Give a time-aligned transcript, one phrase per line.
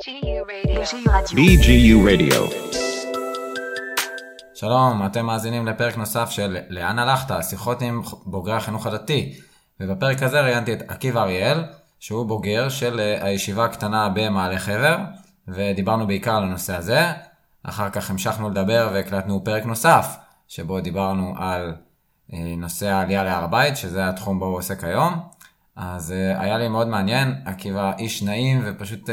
[0.00, 2.40] BGU Radio.
[4.54, 7.34] שלום, אתם מאזינים לפרק נוסף של לאן הלכת?
[7.42, 9.32] שיחות עם בוגרי החינוך הדתי.
[9.80, 11.64] ובפרק הזה ראיינתי את עקיבא אריאל,
[11.98, 14.96] שהוא בוגר של אה, הישיבה הקטנה במעלה חבר,
[15.48, 17.00] ודיברנו בעיקר על הנושא הזה.
[17.62, 20.16] אחר כך המשכנו לדבר והקלטנו פרק נוסף,
[20.48, 21.74] שבו דיברנו על
[22.32, 25.39] אה, נושא העלייה להר הבית, שזה התחום בו הוא עוסק היום.
[25.76, 29.12] אז uh, היה לי מאוד מעניין, עקיבא איש נעים ופשוט uh,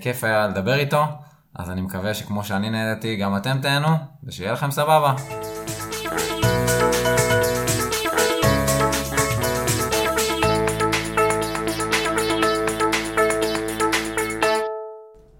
[0.00, 1.04] כיף היה לדבר איתו,
[1.54, 3.88] אז אני מקווה שכמו שאני נהנתי, גם אתם תהנו,
[4.24, 5.14] ושיהיה לכם סבבה.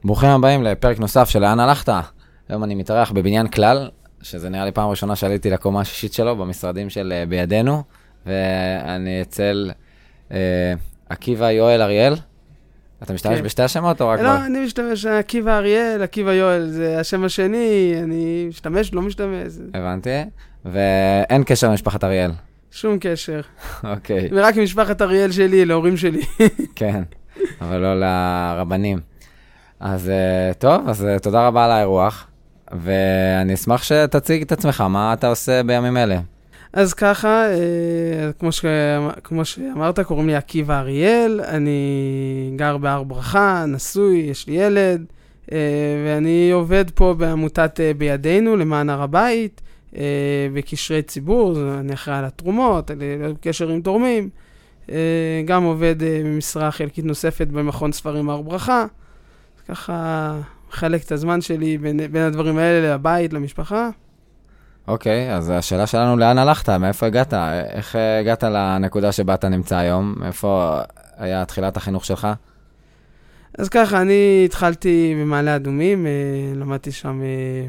[0.05, 1.93] ברוכים הבאים לפרק נוסף של לאן הלכת.
[2.49, 3.91] היום אני מתארח בבניין כלל,
[4.23, 7.83] שזה נראה לי פעם ראשונה שעליתי לקומה השישית שלו במשרדים של uh, בידינו,
[8.27, 9.71] ואני אצל...
[10.33, 10.73] אה,
[11.09, 12.15] עקיבא יואל אריאל?
[13.03, 13.45] אתה משתמש כן.
[13.45, 14.21] בשתי השמות או רק...
[14.21, 19.53] לא, ב- אני משתמש, עקיבא אריאל, עקיבא יואל, זה השם השני, אני משתמש, לא משתמש,
[19.75, 20.11] הבנתי.
[20.65, 22.31] ואין קשר למשפחת אריאל.
[22.71, 23.41] שום קשר.
[23.85, 26.21] אוקיי, ורק עם משפחת אריאל שלי, להורים שלי.
[26.77, 27.03] כן,
[27.61, 28.99] אבל לא לרבנים.
[29.81, 32.27] אז אה, טוב, אז אה, תודה רבה על האירוח,
[32.73, 36.19] ואני אשמח שתציג את עצמך, מה אתה עושה בימים אלה?
[36.73, 38.65] אז ככה, אה, כמו, ש...
[39.25, 45.05] כמו שאמרת, קוראים לי עקיבא אריאל, אני גר בהר ברכה, נשוי, יש לי ילד,
[45.53, 45.59] אה,
[46.07, 49.61] ואני עובד פה בעמותת אה, בידינו למען הר הבית,
[50.55, 54.29] בקשרי ציבור, אני אחראי על התרומות, על על קשר עם תורמים,
[55.45, 58.87] גם עובד במשרה חלקית נוספת במכון ספרים הר ברכה,
[59.69, 63.91] ככה מחלק את הזמן שלי בין, בין הדברים האלה לבית, למשפחה.
[64.89, 66.69] אוקיי, אז השאלה שלנו, לאן הלכת?
[66.69, 67.35] מאיפה הגעת?
[67.73, 70.15] איך אה, הגעת לנקודה שבה אתה נמצא היום?
[70.25, 70.79] איפה
[71.17, 72.29] היה תחילת החינוך שלך?
[73.59, 76.13] אז ככה, אני התחלתי במעלה אדומים, אה,
[76.55, 77.67] למדתי שם אה,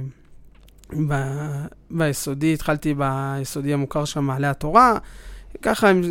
[1.08, 4.98] ב- ביסודי, התחלתי ביסודי המוכר שם, מעלה התורה.
[5.62, 6.02] ככה הם...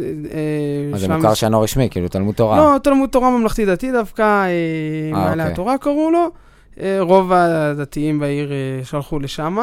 [0.93, 2.57] אה, זה מוכר שאינו רשמי, כאילו תלמוד תורה.
[2.57, 4.49] לא, תלמוד תורה ממלכתי דתי דווקא, אה,
[5.13, 5.53] מעלה אוקיי.
[5.53, 6.31] התורה קראו לו.
[6.81, 9.59] אה, רוב הדתיים בעיר אה, שלחו לשם.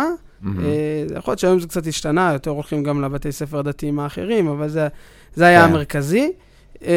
[0.47, 4.69] אה, יכול להיות שהיום זה קצת השתנה, יותר הולכים גם לבתי ספר דתיים האחרים, אבל
[4.69, 4.88] זה,
[5.35, 5.69] זה היה כן.
[5.69, 6.31] המרכזי.
[6.85, 6.91] אה,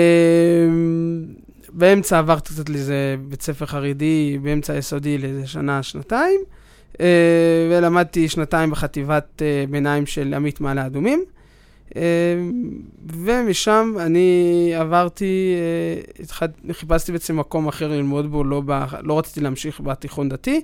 [1.73, 6.41] באמצע עברתי קצת לאיזה בית ספר חרדי, באמצע היסודי לאיזה שנה, שנתיים,
[7.01, 7.07] אה,
[7.71, 11.25] ולמדתי שנתיים בחטיבת ביניים של עמית מעלה אדומים.
[13.07, 15.55] ומשם אני עברתי,
[16.21, 20.61] התחל, חיפשתי בעצם מקום אחר ללמוד בו, לא, ב, לא רציתי להמשיך בתיכון דתי.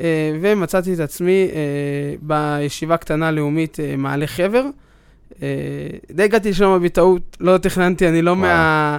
[0.00, 4.64] אה, ומצאתי את עצמי אה, בישיבה קטנה לאומית אה, מעלה חבר.
[6.10, 8.40] די הגעתי לשם בטעות, לא תכננתי, אני לא וואו.
[8.40, 8.98] מה,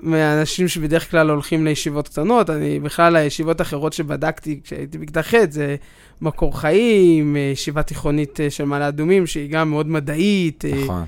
[0.00, 5.76] מהאנשים שבדרך כלל הולכים לישיבות קטנות, אני בכלל הישיבות האחרות שבדקתי כשהייתי בכיתה ח' זה
[6.20, 10.64] מקור חיים, ישיבה תיכונית של מעלה אדומים, שהיא גם מאוד מדעית.
[10.84, 11.04] נכון.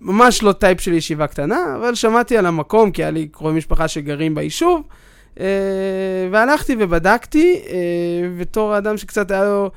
[0.00, 3.88] ממש לא טייפ של ישיבה קטנה, אבל שמעתי על המקום, כי היה לי קרובי משפחה
[3.88, 4.82] שגרים ביישוב,
[5.40, 5.46] אה,
[6.30, 7.76] והלכתי ובדקתי, אה,
[8.40, 9.70] בתור האדם שקצת היה לו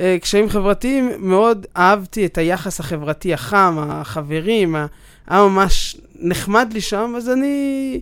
[0.00, 4.76] אה, קשיים חברתיים, מאוד אהבתי את היחס החברתי החם, החברים,
[5.26, 8.00] היה ממש נחמד לי שם, אז אני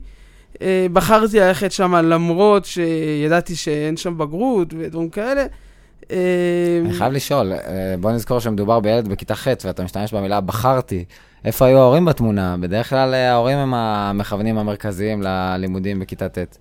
[0.92, 5.46] בחרתי ללכת שם למרות שידעתי שאין שם בגרות ודברים כאלה.
[6.10, 7.52] אני חייב לשאול,
[8.00, 11.04] בוא נזכור שמדובר בילד בכיתה ח' ואתה משתמש במילה בחרתי.
[11.44, 12.56] איפה היו ההורים בתמונה?
[12.60, 16.58] בדרך כלל ההורים הם המכוונים המרכזיים ללימודים בכיתה ט'.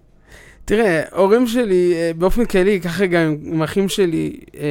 [0.69, 4.62] תראה, ההורים שלי, אה, באופן כללי, ככה גם עם- אחים שלי, אה,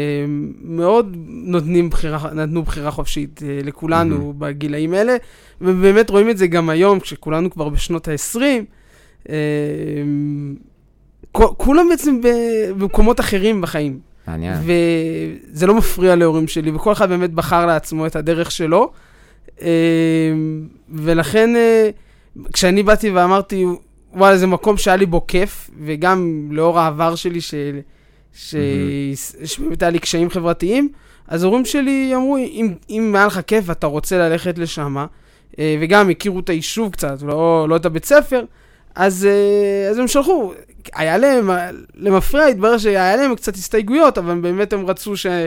[0.63, 5.17] מאוד נותנים בחירה, נתנו בחירה חופשית אה, לכולנו בגילאים האלה,
[5.61, 8.65] ובאמת רואים את זה גם היום, כשכולנו כבר בשנות ה-20.
[11.33, 12.21] כולם בעצם
[12.77, 13.99] במקומות אחרים בחיים,
[14.29, 14.55] מעניין.
[15.53, 18.93] וזה לא מפריע להורים שלי, וכל אחד באמת בחר לעצמו את הדרך שלו.
[20.91, 21.51] ולכן,
[22.53, 23.65] כשאני באתי ואמרתי,
[24.13, 27.55] וואלה, זה מקום שהיה לי בו כיף, וגם לאור העבר שלי, ש...
[28.35, 28.55] ש...
[29.45, 30.89] שבאמת היה לי קשיים חברתיים,
[31.29, 34.97] אז ההורים שלי אמרו, אם, אם היה לך כיף ואתה רוצה ללכת לשם,
[35.59, 38.45] אה, וגם הכירו את היישוב קצת, לא, לא את הבית ספר,
[38.95, 40.53] אז, אה, אז הם שלחו.
[40.95, 41.51] היה להם,
[41.95, 45.47] למפרע התברר שהיה להם קצת הסתייגויות, אבל באמת הם רצו ש, אה,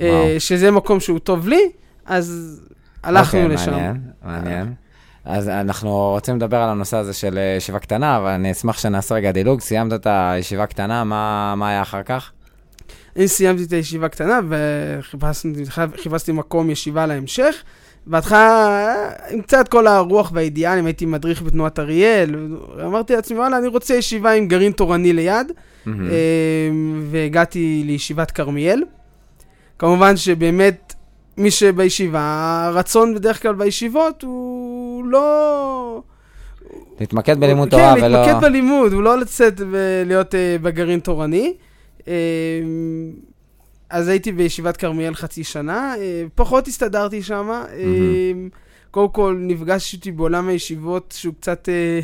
[0.00, 0.40] וואו.
[0.40, 1.70] שזה מקום שהוא טוב לי,
[2.06, 2.60] אז
[3.02, 3.70] הלכנו אוקיי, לשם.
[3.70, 4.74] מעניין, מעניין.
[5.24, 9.14] אז אנחנו רוצים לדבר על הנושא הזה של אה, ישיבה קטנה, אבל אני אשמח שנעשה
[9.14, 9.60] רגע דילוג.
[9.60, 12.30] סיימת את הישיבה קטנה, מה מה היה אחר כך?
[13.16, 15.64] אני סיימתי את הישיבה הקטנה וחיפשתי
[16.02, 17.54] חיפשתי מקום ישיבה להמשך,
[18.06, 18.94] בהתחלה,
[19.30, 24.32] עם קצת כל הרוח והאידיאלים, הייתי מדריך בתנועת אריאל, אמרתי לעצמי, וואלה, אני רוצה ישיבה
[24.32, 25.52] עם גרעין תורני ליד.
[25.86, 25.92] אה,
[27.10, 28.82] והגעתי לישיבת כרמיאל.
[29.78, 30.94] כמובן שבאמת,
[31.36, 34.69] מי שבישיבה, הרצון בדרך כלל בישיבות הוא
[35.04, 36.02] לא...
[37.00, 38.08] להתמקד בלימוד כן, תורה ולא...
[38.08, 41.54] להתמקד בלימוד, הוא לא לצאת ולהיות אה, בגרעין תורני.
[42.08, 42.14] אה,
[43.90, 47.50] אז הייתי בישיבת כרמיאל חצי שנה, אה, פחות הסתדרתי שם.
[47.50, 48.32] אה,
[48.90, 51.68] קודם כל, נפגשתי בעולם הישיבות שהוא קצת...
[51.68, 52.00] אה,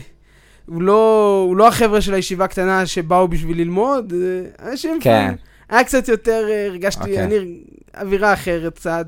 [0.67, 4.99] הוא לא, הוא לא החבר'ה של הישיבה הקטנה שבאו בשביל ללמוד, אה, אנשים...
[5.01, 5.35] כן.
[5.69, 7.25] היה קצת יותר, אה, הרגשתי, אוקיי.
[7.25, 7.61] אני,
[8.01, 9.07] אווירה אחרת קצת,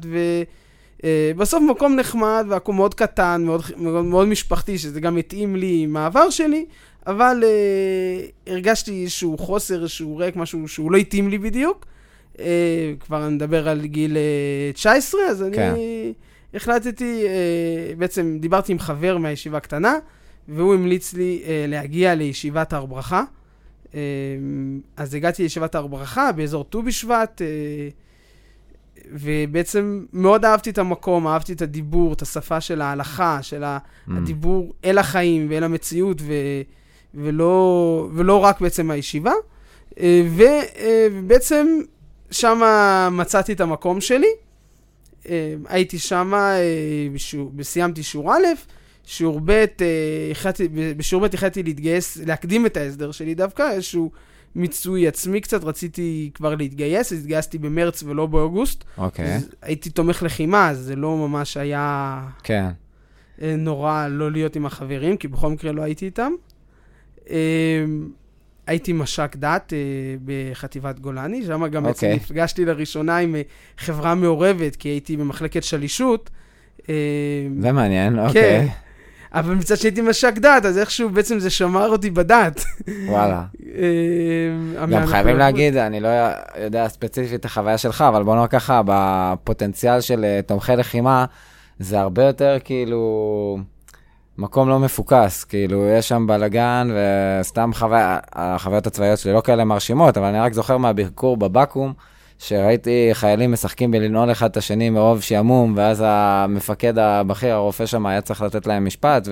[1.05, 5.97] ובסוף מקום נחמד, והכל מאוד קטן, מאוד, מאוד, מאוד משפחתי, שזה גם התאים לי עם
[5.97, 6.67] העבר שלי,
[7.07, 11.87] אבל uh, הרגשתי איזשהו חוסר, איזשהו ריק, משהו שהוא לא התאים לי בדיוק.
[12.35, 12.41] Uh,
[13.01, 14.17] כבר אני מדבר על גיל
[14.73, 15.71] uh, 19, אז כן.
[15.71, 16.13] אני
[16.55, 19.95] החלטתי, uh, בעצם דיברתי עם חבר מהישיבה הקטנה,
[20.49, 23.23] והוא המליץ לי uh, להגיע לישיבת הר ברכה.
[23.85, 23.95] Uh,
[24.97, 28.08] אז הגעתי לישיבת הר ברכה באזור ט"ו בשבט, uh,
[29.13, 34.11] ובעצם מאוד אהבתי את המקום, אהבתי את הדיבור, את השפה של ההלכה, של Mm.
[34.17, 36.33] הדיבור אל החיים ואל המציאות, ו,
[37.15, 39.33] ולא, ולא רק בעצם הישיבה.
[40.01, 40.43] אה, ו,
[40.77, 41.67] אה, ובעצם
[42.31, 42.61] שם
[43.13, 44.27] מצאתי את המקום שלי.
[45.29, 46.33] אה, הייתי שם,
[47.63, 48.39] סיימתי שיעור א',
[49.05, 49.65] שיעור ב',
[50.31, 54.11] החלטתי- בשיעור ב' החלטתי להתגייס, להקדים את ההסדר שלי דווקא, איזשהו
[54.55, 58.85] מיצוי עצמי קצת, רציתי כבר להתגייס, אז התגייסתי במרץ ולא באוגוסט.
[58.99, 62.69] אוקיי, אז הייתי תומך לחימה, אז זה לא ממש היה כן.
[63.43, 66.33] אה, נורא לא להיות עם החברים, כי בכל מקרה לא הייתי איתם.
[67.31, 67.85] אה,
[68.67, 69.79] הייתי מש"ק דת אה,
[70.25, 72.17] בחטיבת גולני, שם גם בעצם אוקיי.
[72.17, 73.37] נפגשתי לראשונה עם
[73.79, 76.31] חברה מעורבת, כי הייתי במחלקת שלישות.
[77.61, 78.67] זה מעניין, כן.
[79.35, 82.65] אבל מצד שהייתי מש"ק דת, אז איכשהו בעצם זה שמר אותי בדת.
[83.07, 83.43] וואלה.
[84.81, 86.09] אה, גם חייבים להגיד, אני לא
[86.65, 91.25] יודע ספציפית את החוויה שלך, אבל בוא נאמר ככה, בפוטנציאל של אה, תומכי לחימה,
[91.79, 93.59] זה הרבה יותר כאילו
[94.39, 96.89] מקום לא מפוקס, כאילו יש שם בלאגן,
[97.41, 101.93] וסתם חוויה, החוויות הצבאיות שלי לא כאלה מרשימות, אבל אני רק זוכר מהביקור בבקו"ם,
[102.39, 108.21] שראיתי חיילים משחקים בלנעול אחד את השני מרוב שעמום, ואז המפקד הבכיר, הרופא שם, היה
[108.21, 109.29] צריך לתת להם משפט,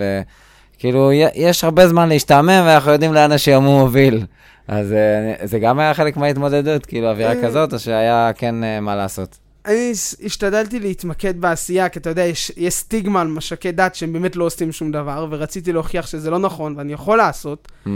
[0.76, 4.24] וכאילו, יש הרבה זמן להשתעמם, ואנחנו יודעים לאן השעמום מוביל.
[4.68, 7.42] אז אה, זה גם היה חלק מההתמודדות, כאילו, אווירה אה.
[7.42, 9.38] כזאת, או שהיה כן אה, מה לעשות?
[9.66, 9.92] אני
[10.24, 14.44] השתדלתי להתמקד בעשייה, כי אתה יודע, יש, יש סטיגמה על מש"קי דת שהם באמת לא
[14.44, 17.68] עושים שום דבר, ורציתי להוכיח שזה לא נכון ואני יכול לעשות.
[17.86, 17.88] Mm,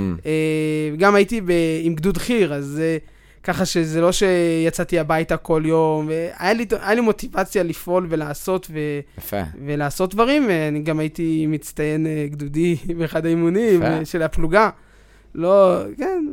[0.99, 1.51] גם הייתי ב,
[1.83, 2.97] עם גדוד חי"ר, אז אה,
[3.45, 8.79] ככה שזה לא שיצאתי הביתה כל יום, והיה לי, היה לי מוטיבציה לפעול ולעשות ו,
[9.19, 9.41] יפה.
[9.67, 13.87] ולעשות דברים, ואני גם הייתי מצטיין אה, גדודי באחד האימונים יפה.
[13.91, 14.71] אה, של הפלוגה.
[15.35, 16.25] לא, כן.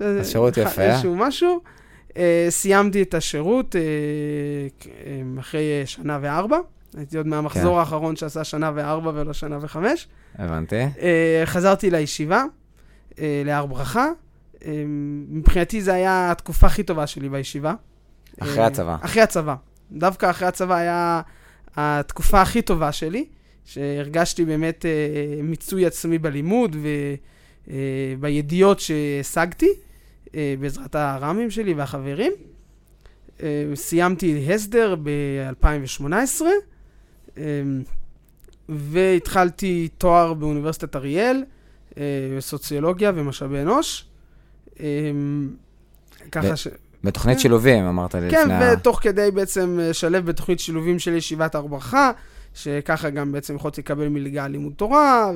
[0.00, 0.82] אז שירות אחד- יפה.
[0.82, 1.60] איזשהו משהו.
[2.16, 3.80] אה, סיימתי את השירות אה,
[5.06, 6.56] אה, אחרי אה, שנה וארבע.
[6.96, 7.78] הייתי עוד מהמחזור כן.
[7.78, 10.08] האחרון שעשה שנה וארבע ולא שנה וחמש.
[10.38, 10.76] הבנתי.
[11.00, 12.44] אה, חזרתי לישיבה,
[13.18, 14.06] אה, להר ברכה.
[14.66, 14.84] אה,
[15.28, 17.74] מבחינתי זו הייתה התקופה הכי טובה שלי בישיבה.
[18.40, 18.96] אחרי אה, הצבא.
[19.00, 19.54] אחרי הצבא.
[19.92, 21.20] דווקא אחרי הצבא היה
[21.76, 23.24] התקופה הכי טובה שלי,
[23.64, 26.76] שהרגשתי באמת אה, מיצוי עצמי בלימוד
[27.68, 29.68] ובידיעות שהשגתי,
[30.34, 32.32] אה, בעזרת הר"מים שלי והחברים.
[33.42, 36.42] אה, סיימתי הסדר ב-2018,
[37.38, 37.42] אה,
[38.68, 41.44] והתחלתי תואר באוניברסיטת אריאל,
[41.98, 42.02] אה,
[42.40, 44.04] סוציולוגיה ומשאבי אנוש.
[44.80, 44.86] אה,
[46.32, 46.68] ככה ש...
[47.04, 47.42] בתוכנית כן.
[47.42, 48.74] שילובים, אמרת כן, לפני ה...
[48.74, 52.10] ותוך כדי בעצם אה, לשלב בתוכנית שילובים של ישיבת הר ברכה,
[52.54, 55.32] שככה גם בעצם יכולתי לקבל מלגה לימוד תורה,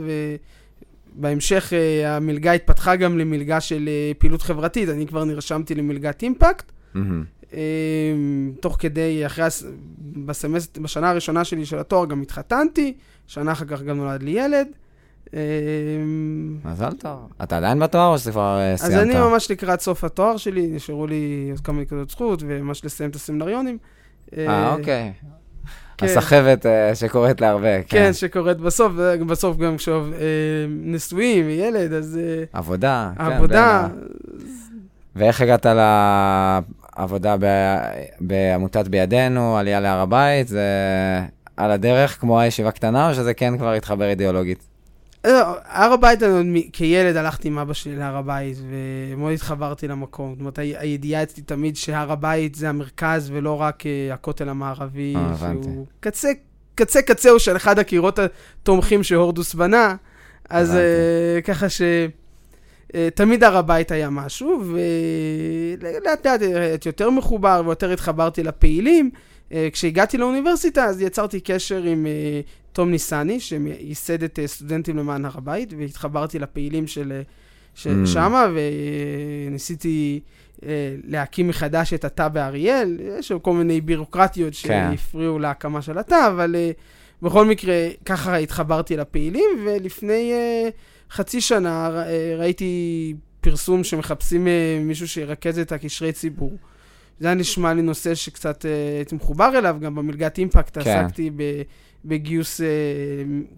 [1.16, 6.72] ובהמשך אה, המלגה התפתחה גם למלגה של אה, פעילות חברתית, אני כבר נרשמתי למלגת אימפקט.
[7.54, 7.60] אה,
[8.60, 9.44] תוך כדי, אחרי,
[9.98, 12.94] בסמסט, בשנה הראשונה שלי של התואר גם התחתנתי,
[13.26, 14.68] שנה אחר כך גם נולד לי ילד.
[15.34, 15.40] אה,
[16.64, 17.28] מזל טוב.
[17.42, 19.02] אתה עדיין בתואר או שזה כבר אה, אז סיימת?
[19.02, 23.14] אני ממש לקראת סוף התואר שלי, נשארו לי עוד כמה נקודות זכות, וממש לסיים את
[23.16, 23.78] הסמינריונים.
[24.36, 25.12] אה, אוקיי.
[26.00, 26.06] כן.
[26.06, 28.12] הסחבת אה, שקורית להרבה, כן, כן.
[28.12, 30.18] שקורית בסוף, ובסוף גם כשאוב אה,
[30.68, 33.22] נשואים וילד, אז אה, עבודה, כן.
[33.22, 33.88] עבודה,
[35.16, 35.66] ואיך הגעת
[36.96, 37.36] לעבודה
[38.20, 40.48] בעמותת בידינו, עלייה להר הבית?
[40.48, 40.62] זה
[41.56, 44.69] על הדרך כמו הישיבה קטנה, או שזה כן כבר התחבר אידיאולוגית?
[45.24, 46.20] אה, הר הבית,
[46.72, 50.30] כילד הלכתי עם אבא שלי להר הבית, ומאוד התחברתי למקום.
[50.30, 55.36] זאת אומרת, הידיעה אצלי תמיד שהר הבית זה המרכז, ולא רק אה, הכותל המערבי, אה.
[55.36, 56.28] שהוא קצה
[56.74, 59.96] קצה קצהו של אחד הקירות התומכים שהורדוס בנה,
[60.48, 61.82] אז uh, ככה ש...
[63.14, 69.10] תמיד הר הבית היה משהו, ולאט לאט הייתי יותר מחובר ויותר התחברתי לפעילים.
[69.72, 72.06] כשהגעתי לאוניברסיטה, אז יצרתי קשר עם
[72.72, 77.22] תום ניסני, שייסד את uh, סטודנטים למען הר הבית, והתחברתי לפעילים של
[77.74, 77.88] uh, mm.
[78.06, 78.46] שמה,
[79.48, 80.20] וניסיתי...
[80.66, 84.90] אה, להקים מחדש את התא באריאל, יש כל מיני בירוקרטיות כן.
[84.92, 86.56] שהפריעו להקמה של התא, אבל
[87.22, 90.32] בכל מקרה, ככה התחברתי לפעילים, ולפני
[91.10, 92.04] חצי שנה
[92.38, 94.48] ראיתי פרסום שמחפשים
[94.80, 96.52] מישהו שירכז את הקשרי ציבור.
[97.20, 101.04] זה היה נשמע לי נושא שקצת uh, הייתי מחובר אליו, גם במלגת אימפקט כן.
[101.04, 101.42] עסקתי ב...
[102.04, 102.64] בגיוס uh,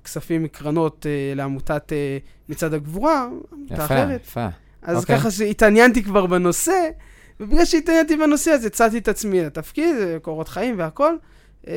[0.05, 4.21] כספים מקרנות uh, לעמותת uh, מצעד הגבורה, עמותה אחרת.
[4.21, 4.47] יפה, יפה.
[4.83, 5.01] אז okay.
[5.01, 5.19] אוקיי.
[5.19, 6.89] ככה שהתעניינתי כבר בנושא,
[7.41, 11.17] ובגלל שהתעניינתי בנושא, אז הצעתי את עצמי לתפקיד, קורות חיים והכל,
[11.69, 11.75] אה,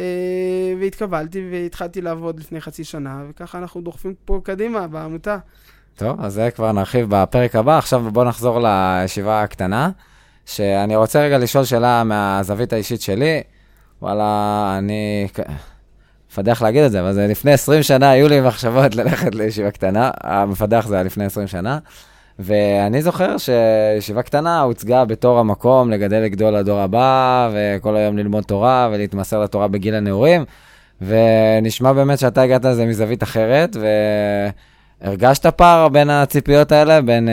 [0.80, 5.38] והתקבלתי והתחלתי לעבוד לפני חצי שנה, וככה אנחנו דוחפים פה קדימה בעמותה.
[5.96, 7.78] טוב, אז זה כבר נרחיב בפרק הבא.
[7.78, 9.90] עכשיו בואו נחזור לישיבה הקטנה,
[10.46, 13.42] שאני רוצה רגע לשאול שאלה מהזווית האישית שלי.
[14.02, 15.28] וואלה, אני...
[16.32, 20.12] מפדח להגיד את זה, אבל זה לפני 20 שנה היו לי מחשבות ללכת לישיבה קטנה.
[20.24, 21.80] המפדח זה היה לפני 20 שנה.
[22.40, 28.90] ואני זוכר שישיבה קטנה הוצגה בתור המקום לגדל לגדול לדור הבא, וכל היום ללמוד תורה
[28.92, 30.46] ולהתמסר לתורה בגיל הנעורים,
[31.02, 33.78] ונשמע באמת שאתה הגעת לזה מזווית אחרת,
[35.06, 37.32] והרגשת פער בין הציפיות האלה, בין uh,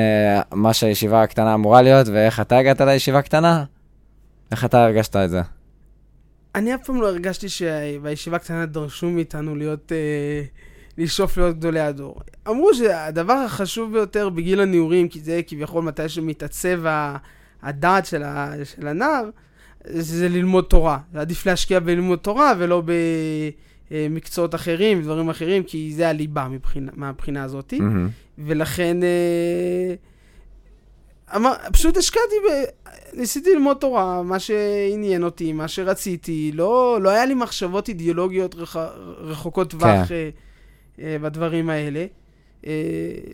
[0.55, 3.65] מה שהישיבה הקטנה אמורה להיות, ואיך אתה הגעת לישיבה הקטנה?
[4.51, 5.41] איך אתה הרגשת את זה?
[6.55, 9.93] אני אף פעם לא הרגשתי שבישיבה הקטנה דרשו מאיתנו להיות...
[9.93, 10.73] Uh...
[10.99, 12.21] לשאוף להיות גדולי הדור.
[12.49, 16.81] אמרו שהדבר החשוב ביותר בגיל הנעורים, כי זה כביכול מתי שמתעצב
[17.63, 19.31] הדעת של, ה, של הנער,
[19.85, 20.99] זה ללמוד תורה.
[21.15, 22.83] עדיף להשקיע בלימוד תורה ולא
[23.93, 27.73] במקצועות אחרים, דברים אחרים, כי זה הליבה מבחינה, מהבחינה הזאת.
[27.73, 28.11] Mm-hmm.
[28.39, 29.03] ולכן...
[29.03, 29.95] אה,
[31.37, 32.65] אמר, פשוט השקעתי, ב...
[33.13, 38.77] ניסיתי ללמוד תורה, מה שעניין אותי, מה שרציתי, לא, לא היה לי מחשבות אידיאולוגיות רח...
[39.19, 40.09] רחוקות טווח.
[40.09, 40.31] כן.
[41.01, 42.07] אה, בדברים האלה.
[42.67, 42.73] אה,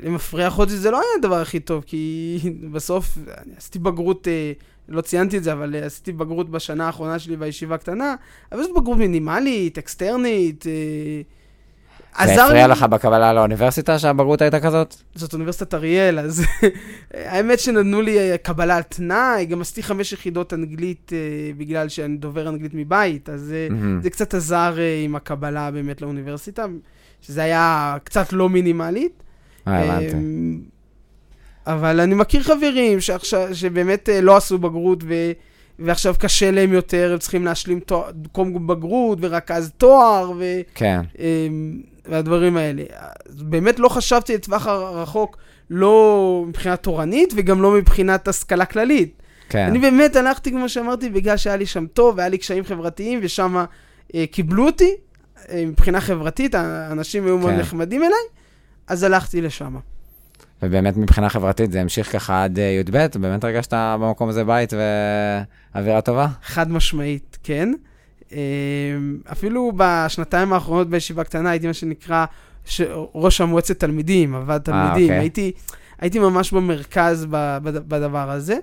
[0.03, 2.39] למפריח אותי זה לא היה הדבר הכי טוב, כי
[2.73, 4.53] בסוף אני עשיתי בגרות, אה,
[4.89, 8.15] לא ציינתי את זה, אבל עשיתי בגרות בשנה האחרונה שלי בישיבה הקטנה,
[8.53, 10.65] אבל זאת בגרות מינימלית, אקסטרנית.
[12.25, 14.95] זה הפריע לך בקבלה לאוניברסיטה שהבגרות הייתה כזאת?
[15.15, 16.45] זאת אוניברסיטת אריאל, אז
[17.15, 21.13] האמת שנתנו לי קבלה על תנאי, גם עשיתי חמש יחידות אנגלית
[21.57, 23.55] בגלל שאני דובר אנגלית מבית, אז.
[24.03, 26.67] זה קצת עזר עם הקבלה באמת לאוניברסיטה.
[27.23, 29.23] שזה היה קצת לא מינימלית.
[29.69, 30.17] אה, הבנתי.
[31.69, 35.15] אבל אני מכיר חברים שעכשיו, שבאמת אה, לא עשו בגרות ו...
[35.79, 40.45] ועכשיו קשה להם יותר, הם צריכים להשלים תואר, קום בגרות ורכז תואר, ו...
[40.75, 41.01] כן.
[41.19, 42.83] אמ, והדברים האלה.
[43.29, 45.37] אז באמת לא חשבתי לטווח הרחוק,
[45.71, 49.23] לא מבחינה תורנית וגם לא מבחינת השכלה כללית.
[49.49, 49.67] כן.
[49.67, 53.65] אני באמת הלכתי, כמו שאמרתי, בגלל שהיה לי שם טוב, והיה לי קשיים חברתיים, ושם
[54.15, 54.95] אה, קיבלו אותי,
[55.51, 57.59] אה, מבחינה חברתית, האנשים היו מאוד כן.
[57.59, 58.13] נחמדים אליי,
[58.87, 59.77] אז הלכתי לשם.
[60.63, 63.07] ובאמת מבחינה חברתית זה המשיך ככה עד אה, י"ב?
[63.21, 64.73] באמת הרגשת במקום הזה בית
[65.75, 66.27] ואווירה טובה?
[66.43, 67.73] חד משמעית, כן.
[68.33, 68.39] אה,
[69.33, 72.25] אפילו בשנתיים האחרונות בישיבה קטנה הייתי מה שנקרא
[72.65, 72.81] ש...
[73.15, 75.09] ראש המועצת תלמידים, עבד תלמידים.
[75.09, 75.19] 아, אוקיי.
[75.19, 75.53] הייתי,
[76.01, 77.27] הייתי ממש במרכז
[77.61, 78.59] בדבר הזה.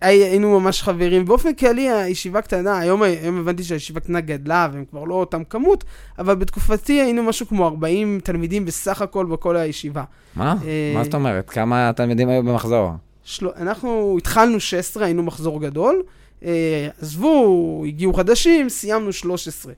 [0.00, 1.24] היינו ממש חברים.
[1.24, 5.84] באופן כללי, הישיבה קטנה, היום, היום הבנתי שהישיבה קטנה גדלה, והם כבר לא אותם כמות,
[6.18, 10.04] אבל בתקופתי היינו משהו כמו 40 תלמידים בסך הכל בכל הישיבה.
[10.36, 10.54] מה?
[10.64, 11.50] אה, מה זאת אומרת?
[11.50, 12.90] כמה תלמידים היו במחזור?
[13.24, 13.48] של...
[13.56, 16.02] אנחנו התחלנו 16, היינו מחזור גדול.
[16.44, 19.72] אה, עזבו, הגיעו חדשים, סיימנו 13.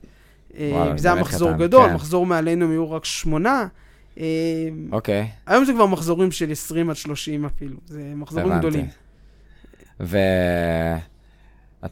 [0.57, 1.93] אה, וואלה, זה היה מחזור קטן, גדול, כן.
[1.93, 3.67] מחזור מעלינו היו רק שמונה.
[4.91, 5.21] אוקיי.
[5.21, 5.51] Okay.
[5.51, 8.67] היום זה כבר מחזורים של 20 עד 30 אפילו, זה מחזורים הבנתי.
[8.67, 9.02] גדולים.
[9.99, 10.99] ואתה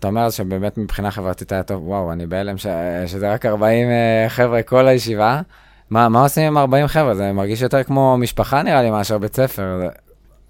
[0.08, 2.67] אומר שבאמת מבחינה חברתית היה טוב, וואו, אני בהלם ש...
[3.08, 5.41] שזה רק 40 אה, חבר'ה כל הישיבה.
[5.89, 7.15] מה, מה עושים עם 40 חבר'ה?
[7.15, 9.79] זה מרגיש יותר כמו משפחה נראה לי מאשר בית ספר.
[9.81, 9.88] זה...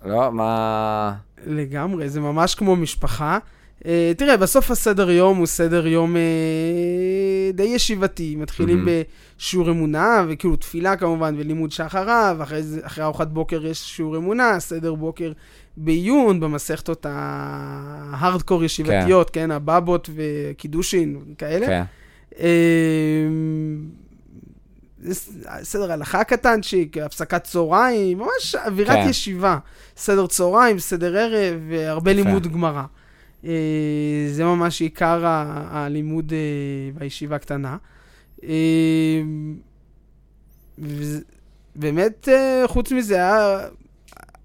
[0.05, 1.13] לא, מה...
[1.46, 3.38] לגמרי, זה ממש כמו משפחה.
[3.79, 3.84] Uh,
[4.17, 8.36] תראה, בסוף הסדר יום הוא סדר יום uh, די ישיבתי.
[8.36, 9.38] מתחילים mm-hmm.
[9.39, 15.31] בשיעור אמונה, וכאילו תפילה כמובן, ולימוד שחריו, אחרי ארוחת בוקר יש שיעור אמונה, סדר בוקר
[15.78, 21.66] בעיון, במסכתות ההארדקור ישיבתיות, כן, כן הבבות וקידושין, כאלה.
[21.68, 21.84] כן.
[22.40, 23.90] אמ,
[25.62, 29.10] סדר הלכה קטנצ'יק, הפסקת צהריים, ממש אווירת כן.
[29.10, 29.58] ישיבה.
[29.98, 32.84] סדר צהריים, סדר ערב, והרבה לימוד גמרא.
[33.46, 35.22] אה, זה ממש עיקר
[35.70, 37.78] הלימוד אה, בישיבה הקטנה.
[38.44, 39.22] אה,
[41.75, 42.28] באמת,
[42.68, 43.60] חוץ מזה, היה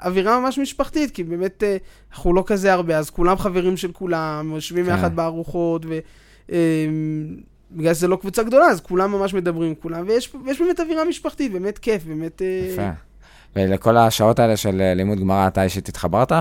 [0.04, 1.76] אווירה ממש משפחתית, כי באמת אה,
[2.12, 4.92] אנחנו לא כזה הרבה, אז כולם חברים של כולם, יושבים כן.
[4.92, 5.98] יחד בארוחות, ו...
[6.52, 6.86] אה,
[7.72, 11.04] בגלל שזה לא קבוצה גדולה, אז כולם ממש מדברים עם כולם, ויש ויש באמת אווירה
[11.04, 12.42] משפחתית, באמת כיף, באמת...
[12.42, 12.88] אה, יפה.
[13.56, 16.32] ולכל השעות האלה של אה, לימוד גמרא, אתה אישית התחברת?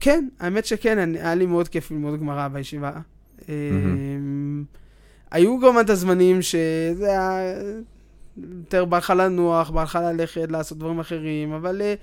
[0.00, 2.90] כן, האמת שכן, אני- היה לי מאוד כיף ללמוד גמרא בישיבה.
[3.48, 3.54] אה,
[5.30, 7.40] היו גם את הזמנים שזה היה
[8.58, 11.94] יותר בא לך לנוח, בא לך ללכת, לעשות דברים אחרים, אבל אה,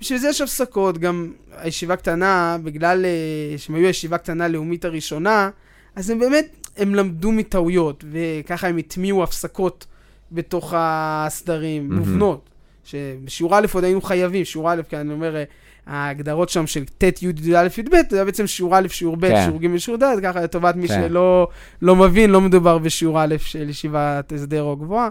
[0.00, 0.98] בשביל זה יש הפסקות.
[0.98, 5.50] גם הישיבה קטנה, בגלל אה, שהם היו הישיבה קטנה הלאומית הראשונה,
[5.96, 9.86] אז הם באמת, הם למדו מטעויות, וככה הם הטמיעו הפסקות
[10.32, 11.98] בתוך הסדרים, מהמם.
[11.98, 12.48] מובנות.
[12.84, 15.44] שבשיעור א' עוד היינו חייבים, שיעור א', כי אני אומר, אה,
[15.86, 19.44] ההגדרות שם של ט', י', י"א, י"ב, זה היה בעצם שיעור א', שיעור ב', כן.
[19.44, 21.08] שיעור ג', שיעור ד', ככה לטובת מי כן.
[21.08, 21.48] שלא
[21.82, 25.08] לא מבין, לא מדובר בשיעור א' של ישיבת הסדר או גבוהה.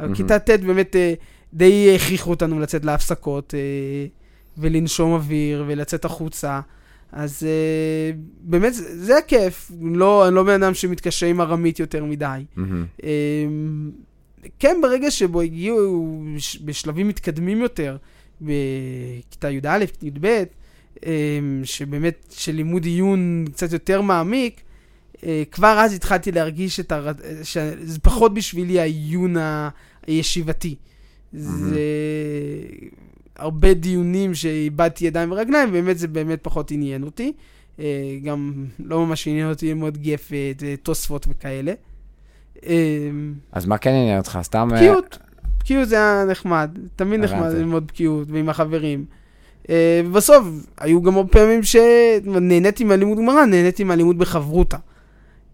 [0.00, 0.14] אבל.
[0.14, 1.14] כיתה ט' באמת אה,
[1.54, 4.06] די הכריחו אותנו לצאת להפסקות אה,
[4.58, 6.60] ולנשום אוויר ולצאת החוצה.
[7.12, 9.70] אז אה, באמת, זה הכיף.
[9.82, 12.44] לא, אני לא בן אדם שמתקשה עם ארמית יותר מדי.
[13.02, 13.90] אמ,
[14.58, 16.22] כן, ברגע שבו הגיעו
[16.64, 17.96] בשלבים מתקדמים יותר,
[18.40, 20.44] בכיתה י"א, י"ב,
[21.06, 24.60] אמ, שבאמת, של לימוד עיון קצת יותר מעמיק,
[25.50, 27.12] כבר אז התחלתי להרגיש את הר...
[27.42, 29.36] שזה פחות בשבילי העיון
[30.06, 30.74] הישיבתי.
[31.32, 31.80] זה
[33.36, 37.32] הרבה דיונים שאיבדתי ידיים ורגליים, באמת זה באמת פחות עניין אותי.
[37.80, 37.84] אה,
[38.24, 41.72] גם לא ממש עניין אותי ללמוד גפת, אה, תוספות וכאלה.
[42.66, 44.38] אמ, אז מה כן עניין אותך?
[44.42, 44.68] סתם...
[44.72, 45.18] אה, בקיאות,
[45.58, 47.52] בקיאות זה היה נחמד, תמיד נחמד.
[47.52, 49.04] ללמוד בקיאות ועם החברים.
[49.70, 50.46] אה, ובסוף,
[50.78, 54.76] היו גם עוד פעמים שנהניתי מהלימוד גמרא, נהניתי מהלימוד בחברותה.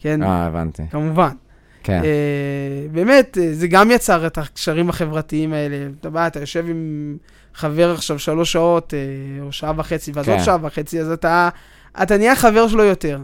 [0.01, 0.83] כן, אה, הבנתי.
[0.91, 1.31] כמובן.
[1.83, 2.01] כן.
[2.05, 2.09] אה,
[2.93, 5.77] באמת, אה, זה גם יצר את הקשרים החברתיים האלה.
[6.01, 7.17] אתה בא, אתה יושב עם
[7.55, 8.99] חבר עכשיו שלוש שעות, אה,
[9.47, 10.33] או שעה וחצי, ואז כן.
[10.33, 11.49] עוד שעה וחצי, אז אתה,
[12.03, 13.19] אתה נהיה חבר שלו יותר.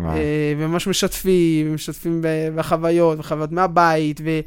[0.00, 0.14] אה,
[0.58, 2.22] וממש משתפים, משתפים
[2.54, 4.40] בחוויות, בחוויות מהבית, ו-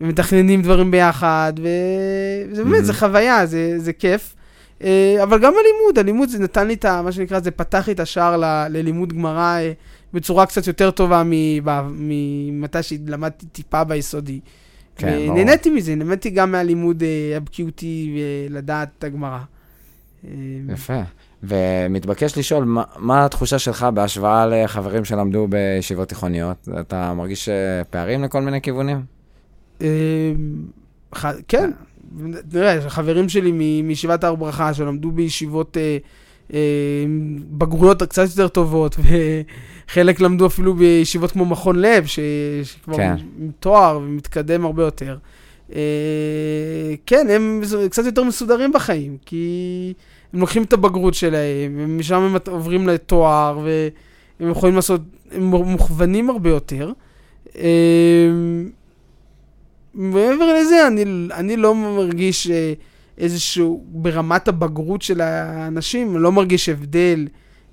[0.00, 2.84] ומתכננים דברים ביחד, וזה באמת, Mhm.
[2.84, 4.34] זה חוויה, זה, זה כיף.
[5.22, 7.02] אבל גם הלימוד, הלימוד זה נתן לי את ה...
[7.02, 9.58] מה שנקרא, זה פתח לי את השער ל- ללימוד גמרא
[10.14, 14.40] בצורה קצת יותר טובה ממתי שלמדתי טיפה ביסודי.
[14.96, 15.34] כן, ברור.
[15.36, 19.38] נהניתי מזה, נהניתי גם מהלימוד אה, הבקיאותי ולדעת את הגמרא.
[20.24, 20.30] אה,
[20.72, 21.00] יפה.
[21.42, 26.68] ומתבקש לשאול, מה, מה התחושה שלך בהשוואה לחברים שלמדו בישיבות תיכוניות?
[26.80, 29.02] אתה מרגיש אה, פערים לכל מיני כיוונים?
[31.48, 31.70] כן,
[32.50, 35.76] תראה, חברים שלי מישיבת הר ברכה שלמדו בישיבות
[37.50, 38.96] בגרויות קצת יותר טובות,
[39.88, 42.20] וחלק למדו אפילו בישיבות כמו מכון לב, ש-
[42.62, 43.14] שכבר כן.
[43.38, 45.16] עם תואר ומתקדם הרבה יותר.
[45.74, 49.92] אה, כן, הם קצת יותר מסודרים בחיים, כי
[50.32, 53.58] הם לוקחים את הבגרות שלהם, ומשם הם עוברים לתואר,
[54.40, 55.00] והם יכולים לעשות,
[55.32, 56.92] הם מוכוונים הרבה יותר.
[57.58, 58.30] אה,
[59.94, 62.72] מעבר לזה, אני, אני לא מרגיש אה,
[63.18, 67.28] איזשהו, ברמת הבגרות של האנשים, לא מרגיש הבדל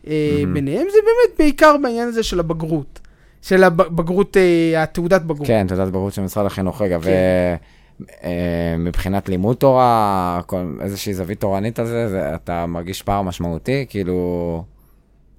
[0.08, 0.54] אה, מהמם.
[0.54, 3.00] ביניהם, זה באמת בעיקר בעניין הזה של הבגרות.
[3.42, 5.48] של הבגרות, אה, התעודת בגרות.
[5.48, 6.82] כן, תעודת בגרות של משרד החינוך.
[6.82, 7.56] רגע, כן.
[8.78, 13.86] ומבחינת לימוד תורה, כל- איזושהי זווית תורנית על זה, זה, אתה מרגיש פער משמעותי?
[13.90, 14.64] כאילו...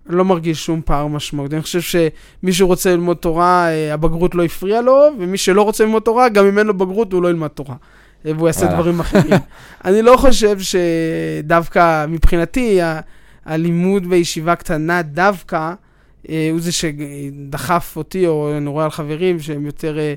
[0.07, 1.55] לא מרגיש שום פער משמעותי.
[1.55, 6.03] אני חושב שמי שרוצה ללמוד תורה, אה, הבגרות לא הפריעה לו, ומי שלא רוצה ללמוד
[6.03, 7.75] תורה, גם אם אין לו בגרות, הוא לא ילמד תורה.
[8.27, 8.75] אה, והוא יעשה וואלה.
[8.81, 9.33] דברים אחרים.
[9.85, 13.01] אני לא חושב שדווקא מבחינתי, ה-
[13.45, 15.73] הלימוד בישיבה קטנה דווקא,
[16.29, 20.15] אה, הוא זה שדחף אותי, או אני רואה על חברים שהם יותר, אה,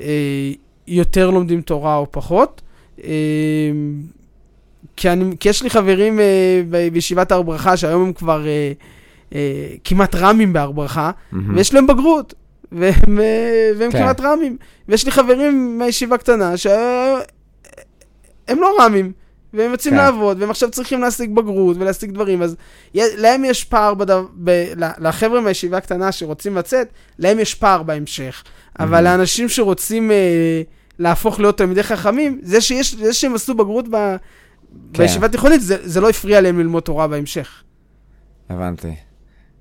[0.00, 0.52] אה,
[0.88, 2.62] יותר לומדים תורה או פחות.
[3.04, 3.10] אה,
[4.96, 6.24] כי, אני, כי יש לי חברים אה,
[6.70, 8.72] ב- בישיבת הר ברכה, שהיום הם כבר אה,
[9.34, 9.40] אה,
[9.84, 11.10] כמעט רמים בהר ברכה.
[11.54, 12.34] ויש להם בגרות,
[12.72, 13.98] והם, אה, והם כן.
[13.98, 14.56] כמעט רמים.
[14.88, 17.18] ויש לי חברים מהישיבה קטנה שהם
[18.48, 19.12] לא רמים,
[19.54, 20.00] והם יוצאים כן.
[20.00, 22.56] לעבוד, והם עכשיו צריכים להשיג בגרות ולהשיג דברים, אז
[22.94, 28.42] להם יש פער, בדו, ב, לחבר'ה מהישיבה הקטנה שרוצים לצאת, להם יש פער בהמשך.
[28.78, 29.04] אבל.
[29.04, 30.62] לאנשים שרוצים אה,
[30.98, 33.96] להפוך להיות תלמידי חכמים, זה, שיש, זה שהם עשו בגרות ב,
[34.92, 35.02] כן.
[35.02, 37.62] בישיבה תיכונית, זה, זה לא הפריע להם ללמוד תורה בהמשך.
[38.50, 39.05] הבנתי.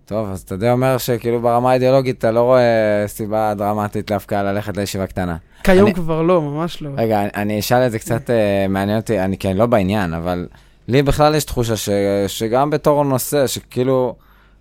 [0.05, 2.63] טוב, אז אתה די אומר שכאילו ברמה האידיאולוגית אתה לא רואה
[3.07, 5.35] סיבה דרמטית דווקא ללכת לישיבה קטנה.
[5.63, 6.89] כיום אני- כבר לא, ממש לא.
[6.97, 10.47] רגע, אני- אני אשאל את זה קצת, אה, מעניין אותי, אני כן לא בעניין, אבל
[10.87, 11.89] לי בכלל יש תחושה ש,
[12.27, 14.15] שגם בתור נושא, שכאילו,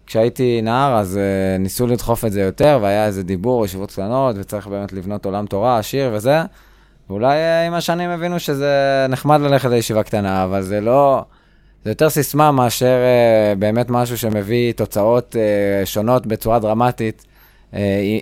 [0.06, 1.18] כשהייתי נער, אז
[1.58, 5.46] uh, ניסו לדחוף את זה יותר, והיה איזה דיבור, ישיבות קטנות, וצריך באמת לבנות עולם
[5.46, 6.42] תורה עשיר וזה.
[7.10, 8.72] ואולי uh, עם השנים הבינו שזה
[9.08, 11.24] נחמד ללכת לישיבה קטנה, אבל זה לא...
[11.84, 12.96] זה יותר סיסמה מאשר
[13.54, 17.24] uh, באמת משהו שמביא תוצאות uh, שונות בצורה דרמטית.
[17.72, 17.76] uh,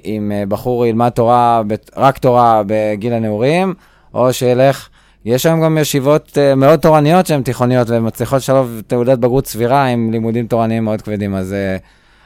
[0.05, 1.63] אם uh, בחור ילמד תורה,
[1.97, 3.75] רק תורה בגיל הנעורים,
[4.15, 4.89] או שילך
[5.25, 10.13] יש היום גם ישיבות uh, מאוד תורניות שהן תיכוניות ומצליחות לשלוב תעודת בגרות סבירה עם
[10.13, 11.55] לימודים תורניים מאוד כבדים, אז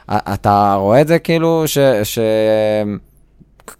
[0.09, 2.19] uh, אתה רואה את זה כאילו, ש, ש,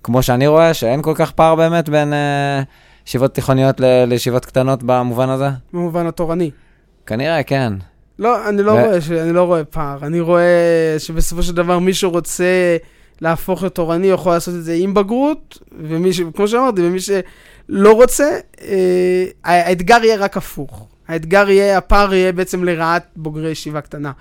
[0.03, 2.65] כמו שאני רואה, שאין כל כך פער באמת בין uh,
[3.07, 5.49] ישיבות תיכוניות ל, לישיבות קטנות במובן הזה?
[5.73, 6.51] במובן התורני.
[7.07, 7.73] כנראה, כן.
[8.19, 8.73] לא, אני לא, ו...
[8.73, 9.11] רואה, ש...
[9.11, 9.97] אני לא רואה פער.
[10.01, 12.77] אני רואה שבסופו של דבר מי שרוצה
[13.21, 16.21] להפוך לתורני יכול לעשות את זה עם בגרות, ומי ש...
[16.35, 17.09] כמו שאמרתי, ומי ש...
[17.69, 20.87] לא רוצה, אה, האתגר יהיה רק הפוך.
[21.07, 24.11] האתגר יהיה, הפער יהיה בעצם לרעת בוגרי ישיבה קטנה,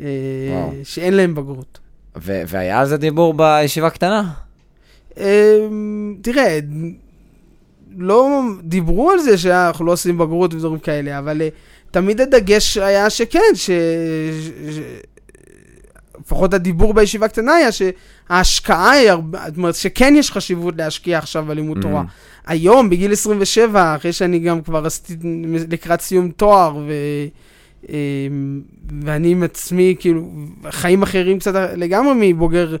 [0.00, 0.06] אה,
[0.84, 1.78] שאין להם בגרות.
[2.16, 4.30] ו- והיה על זה דיבור בישיבה קטנה?
[5.18, 5.58] אה,
[6.22, 6.58] תראה,
[7.98, 11.48] לא דיברו על זה שאנחנו לא עושים בגרות ודברים כאלה, אבל אה,
[11.90, 13.70] תמיד הדגש היה שכן, ש...
[14.70, 14.80] ש...
[16.20, 21.44] לפחות הדיבור בישיבה קטנה היה שההשקעה היא הרבה, זאת אומרת שכן יש חשיבות להשקיע עכשיו
[21.48, 21.82] בלימוד mm.
[21.82, 22.02] תורה.
[22.46, 25.16] היום, בגיל 27, אחרי שאני גם כבר עשיתי
[25.70, 26.92] לקראת סיום תואר, ו...
[27.88, 28.60] אמ,
[29.02, 30.28] ואני עם עצמי, כאילו,
[30.70, 32.76] חיים אחרים קצת לגמרי מבוגר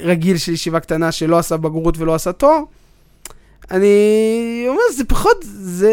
[0.00, 2.60] רגיל של ישיבה קטנה שלא עשה בגרות ולא עשה תואר,
[3.70, 5.92] אני אומר, זה פחות, זה...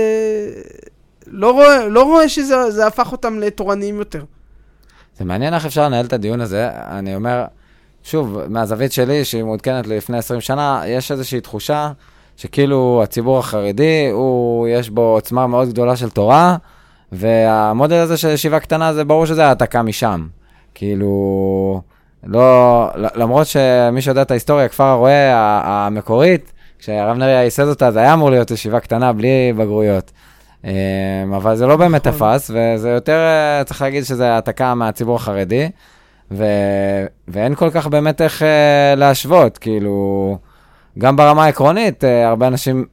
[1.28, 4.24] לא רואה, לא רואה שזה הפך אותם לתורניים יותר.
[5.18, 6.70] זה מעניין איך אפשר לנהל את הדיון הזה.
[6.74, 7.46] אני אומר,
[8.04, 11.92] שוב, מהזווית שלי, שהיא מעודכנת לפני 20 שנה, יש איזושהי תחושה
[12.38, 16.58] שכאילו הציבור החרדי, הוא, יש בו עוצמה מאוד גדולה של תורה,
[17.12, 20.28] והמודל הזה של ישיבה קטנה, זה ברור שזה העתקה משם.
[20.74, 21.82] כאילו,
[22.24, 28.14] לא, למרות שמי שיודע את ההיסטוריה, כפר הרועה המקורית, כשהרב נריה ייסד אותה, זה היה
[28.14, 30.12] אמור להיות ישיבה קטנה בלי בגרויות.
[30.66, 32.38] אמ, אבל זה לא באמת נכון.
[32.38, 35.70] תפס, וזה יותר, אה, צריך להגיד שזה העתקה מהציבור החרדי,
[36.32, 36.46] ו...
[37.28, 38.46] ואין כל כך באמת איך uh,
[39.00, 40.38] להשוות, כאילו,
[41.00, 42.86] גם ברמה העקרונית, uh, הרבה אנשים,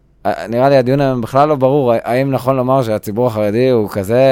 [0.49, 4.25] נראה לי הדיון היום בכלל לא ברור, האם נכון לומר שהציבור החרדי הוא כזה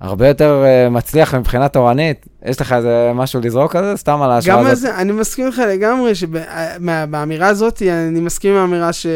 [0.00, 2.26] הרבה יותר מצליח מבחינה תורנית?
[2.44, 3.96] יש לך איזה משהו לזרוק על זה?
[3.96, 4.64] סתם על ההשוואה הזאת?
[4.64, 9.06] גם על זה, אני מסכים איתך לגמרי, שבאמירה הזאת, אני מסכים עם האמירה ש...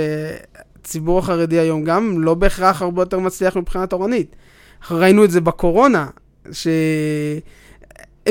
[0.87, 4.37] הציבור החרדי היום גם לא בהכרח הרבה יותר מצליח מבחינה תורנית.
[4.91, 6.07] ראינו את זה בקורונה,
[6.53, 7.41] שהם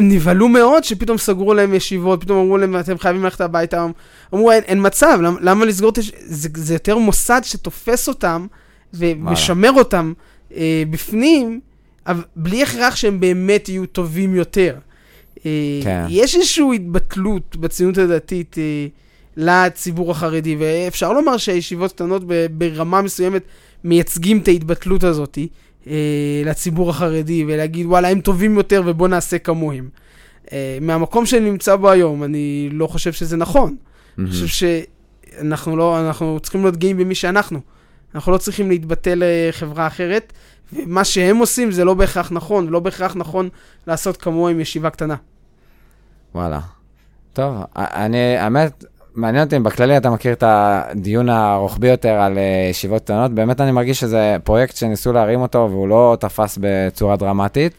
[0.02, 3.86] נבהלו מאוד שפתאום סגרו להם ישיבות, פתאום אמרו להם, אתם חייבים ללכת הביתה.
[4.34, 6.00] אמרו, אין, אין מצב, למה, למה לסגור את...
[6.26, 8.48] זה, זה יותר מוסד שתופס אותם
[8.94, 10.14] ומשמר אותם
[10.56, 11.60] אה, בפנים,
[12.08, 14.76] אבל בלי הכרח שהם באמת יהיו טובים יותר.
[15.46, 15.52] אה,
[15.84, 16.06] כן.
[16.10, 18.56] יש איזושהי התבטלות בציונות הדתית.
[18.58, 18.88] אה,
[19.38, 23.44] לציבור החרדי, ואפשר לומר שהישיבות קטנות ברמה מסוימת
[23.84, 25.38] מייצגים את ההתבטלות הזאת
[25.88, 29.90] אה, לציבור החרדי, ולהגיד וואלה הם טובים יותר ובוא נעשה כמוהם.
[30.52, 33.76] אה, מהמקום שאני נמצא בו היום, אני לא חושב שזה נכון.
[33.76, 34.22] Mm-hmm.
[34.22, 37.60] אני חושב שאנחנו לא, אנחנו צריכים להיות גאים במי שאנחנו.
[38.16, 40.34] אנחנו לא צריכים להתבטא לחברה אחרת,
[40.74, 43.50] ומה שהם עושים זה לא בהכרח נכון, ולא בהכרח נכון
[43.88, 45.16] לעשות כמוהם ישיבה קטנה.
[46.36, 46.60] וואלה.
[47.34, 52.68] טוב, אני, האמת, מעניין אותי אם בכללי אתה מכיר את הדיון הרוחבי יותר על אה,
[52.70, 53.32] ישיבות קטנות.
[53.32, 57.74] באמת אני מרגיש שזה פרויקט שניסו להרים אותו והוא לא תפס בצורה דרמטית.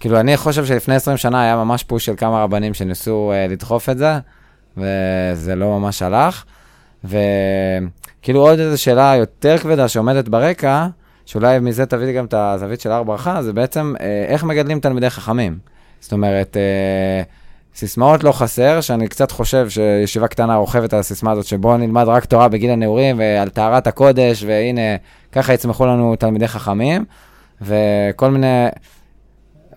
[0.00, 3.88] כאילו, אני חושב שלפני 20 שנה היה ממש פוש של כמה רבנים שניסו uh, לדחוף
[3.88, 4.18] את זה,
[4.76, 6.44] וזה לא ממש הלך.
[7.04, 10.86] וכאילו עוד איזו שאלה יותר כבדה שעומדת ברקע,
[11.26, 15.10] שאולי מזה תביא גם את הזווית של הר ברכה, זה בעצם uh, איך מגדלים תלמידי
[15.10, 15.58] חכמים.
[16.00, 17.45] זאת אומרת, uh,
[17.76, 22.24] סיסמאות לא חסר, שאני קצת חושב שישיבה קטנה רוכבת על הסיסמה הזאת, שבואו נלמד רק
[22.24, 24.80] תורה בגיל הנעורים ועל טהרת הקודש, והנה,
[25.32, 27.04] ככה יצמחו לנו תלמידי חכמים,
[27.62, 28.66] וכל מיני...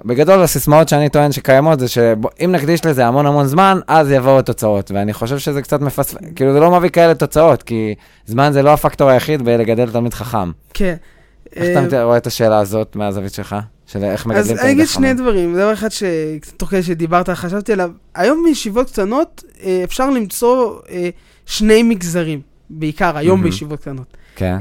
[0.05, 4.91] בגדול, הסיסמאות שאני טוען שקיימות זה שאם נקדיש לזה המון המון זמן, אז יבואו התוצאות.
[4.91, 8.73] ואני חושב שזה קצת מפספס, כאילו זה לא מביא כאלה תוצאות, כי זמן זה לא
[8.73, 10.51] הפקטור היחיד בלגדל תלמיד חכם.
[10.73, 10.95] כן.
[11.55, 13.55] איך אתה אה, רואה את השאלה הזאת מהזווית שלך?
[13.91, 15.53] של איך מגדלים את אז אני אגיד שני דברים.
[15.53, 17.91] דבר אחד שתוך כדי שדיברת, חשבתי עליו.
[18.15, 21.09] היום בישיבות קטנות אה, אפשר למצוא אה,
[21.45, 24.17] שני מגזרים, בעיקר היום בישיבות קטנות.
[24.35, 24.57] כן.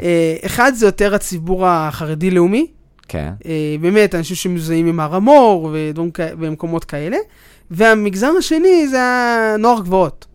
[0.46, 2.66] אחד זה יותר הציבור החרדי-לאומי.
[3.08, 3.32] כן.
[3.80, 5.70] באמת, אנשים שמזוהים עם הר המור
[6.14, 7.16] ומקומות כאלה.
[7.70, 10.26] והמגזר השני זה הנוער גבוהות.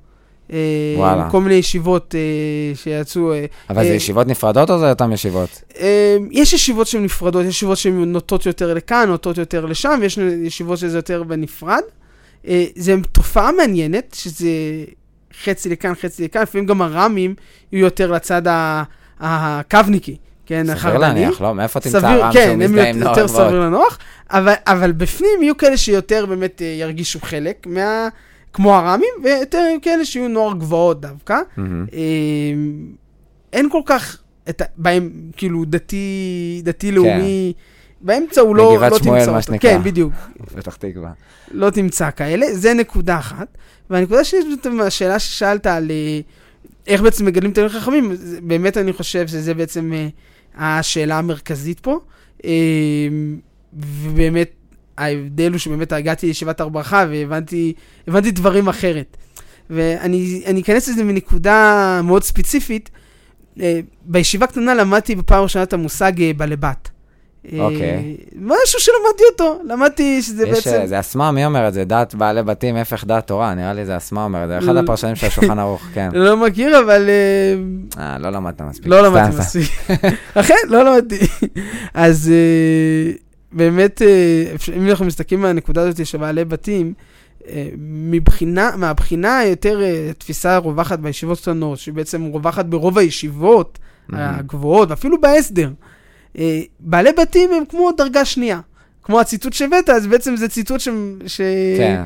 [0.54, 0.60] אה,
[0.98, 1.30] וואלה.
[1.30, 3.34] כל מיני ישיבות אה, שיצאו.
[3.34, 5.62] אה, אבל זה ישיבות נפרדות או זה אותן ישיבות?
[6.32, 10.78] יש ישיבות שהן נפרדות, יש ישיבות שהן נוטות יותר לכאן, נוטות יותר לשם, ויש ישיבות
[10.78, 11.82] שזה יותר בנפרד.
[12.76, 14.50] זו תופעה מעניינת, שזה
[15.44, 17.36] חצי לכאן, חצי לכאן, לפעמים גם הרמים
[17.72, 18.84] יהיו יותר לצד ה-
[19.20, 20.18] הקו-ניקי.
[20.46, 21.00] כן, סביר החרד"לי.
[21.00, 21.56] להניח, לא?
[21.56, 23.48] מאיפה תמצא סביר, רם כן, שהוא מזדהה עם נוער יותר גבעות?
[23.48, 23.98] סביר לנוח,
[24.32, 28.08] אבל, אבל בפנים יהיו כאלה שיותר באמת ירגישו חלק מה...
[28.54, 31.38] כמו הרמים, ויותר כאלה שיהיו נוער גבעות דווקא.
[31.58, 31.64] אה,
[33.54, 36.72] אין כל כך, את, בהם, כאילו, דתי, כן.
[36.72, 37.54] דתי לאומי,
[38.02, 39.42] באמצע הוא לא, לא תמצא מה אותו.
[39.42, 39.72] שנקרא.
[39.72, 40.14] כן, בדיוק.
[40.56, 41.12] פתח תקווה.
[41.52, 43.58] לא תמצא כאלה, זה נקודה אחת.
[43.90, 46.20] והנקודה שלי זאת השאלה ששאלת על אה,
[46.88, 48.12] איך בעצם מגדלים תלמידים חכמים,
[48.44, 52.00] באמת אני חושב שזה בעצם אה, השאלה המרכזית פה.
[53.74, 54.52] ובאמת,
[54.98, 57.74] ההבדל הוא שבאמת הגעתי לישיבת הר ברכה והבנתי
[58.08, 59.18] הבנתי דברים אחרת.
[59.70, 62.90] ואני אני אכנס לזה מנקודה מאוד ספציפית.
[63.62, 66.90] אה, בישיבה קטנה למדתי בפעם הראשונה את המושג אה, בלבת.
[67.54, 68.18] אה, אוקיי.
[68.36, 70.86] משהו שלמדתי אותו, למדתי שזה יש, בעצם...
[70.86, 71.86] זה אסמה, מי אומר את זה?
[71.86, 74.58] דת בעלי בתים, הפך דת תורה, נראה לי זה אסמה אומר את זה.
[74.58, 74.80] אחד לא.
[74.80, 76.10] הפרשנים של השולחן ערוך, כן.
[76.26, 77.10] לא מכיר, אבל
[77.98, 78.88] אה, לא למדת מספיק.
[78.88, 79.38] לא למדתי.
[79.38, 79.72] מספיק.
[80.40, 81.20] אכן, לא למדתי.
[81.94, 82.32] אז
[83.54, 86.94] באמת, אה, אם אנחנו מסתכלים מהנקודה הזאת של בעלי בתים,
[87.48, 94.40] אה, מבחינה, מהבחינה היותר אה, תפיסה רווחת בישיבות קטנות, שבעצם רווחת ברוב הישיבות מהמם.
[94.40, 95.72] הגבוהות, ואפילו בהסדר.
[96.80, 98.60] בעלי בתים הם כמו דרגה שנייה.
[99.04, 100.90] כמו הציטוט שהבאת, אז בעצם זה ציטוט ש...
[101.28, 101.42] ש...
[101.78, 102.04] כן,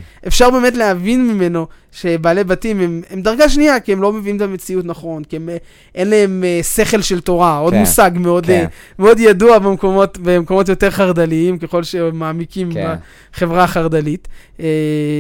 [0.52, 4.86] באמת להבין ממנו שבעלי בתים הם, הם דרגה שנייה, כי הם לא מביאים את המציאות
[4.86, 5.50] נכון, כי הם,
[5.96, 8.52] אין להם אה, שכל של תורה, עוד כן, מושג מאוד, כן.
[8.54, 8.66] אה,
[9.00, 12.96] מאוד ידוע במקומות, במקומות יותר חרד"ליים, ככל שמעמיקים כן.
[13.34, 14.28] בחברה החרד"לית,
[14.60, 14.66] אה,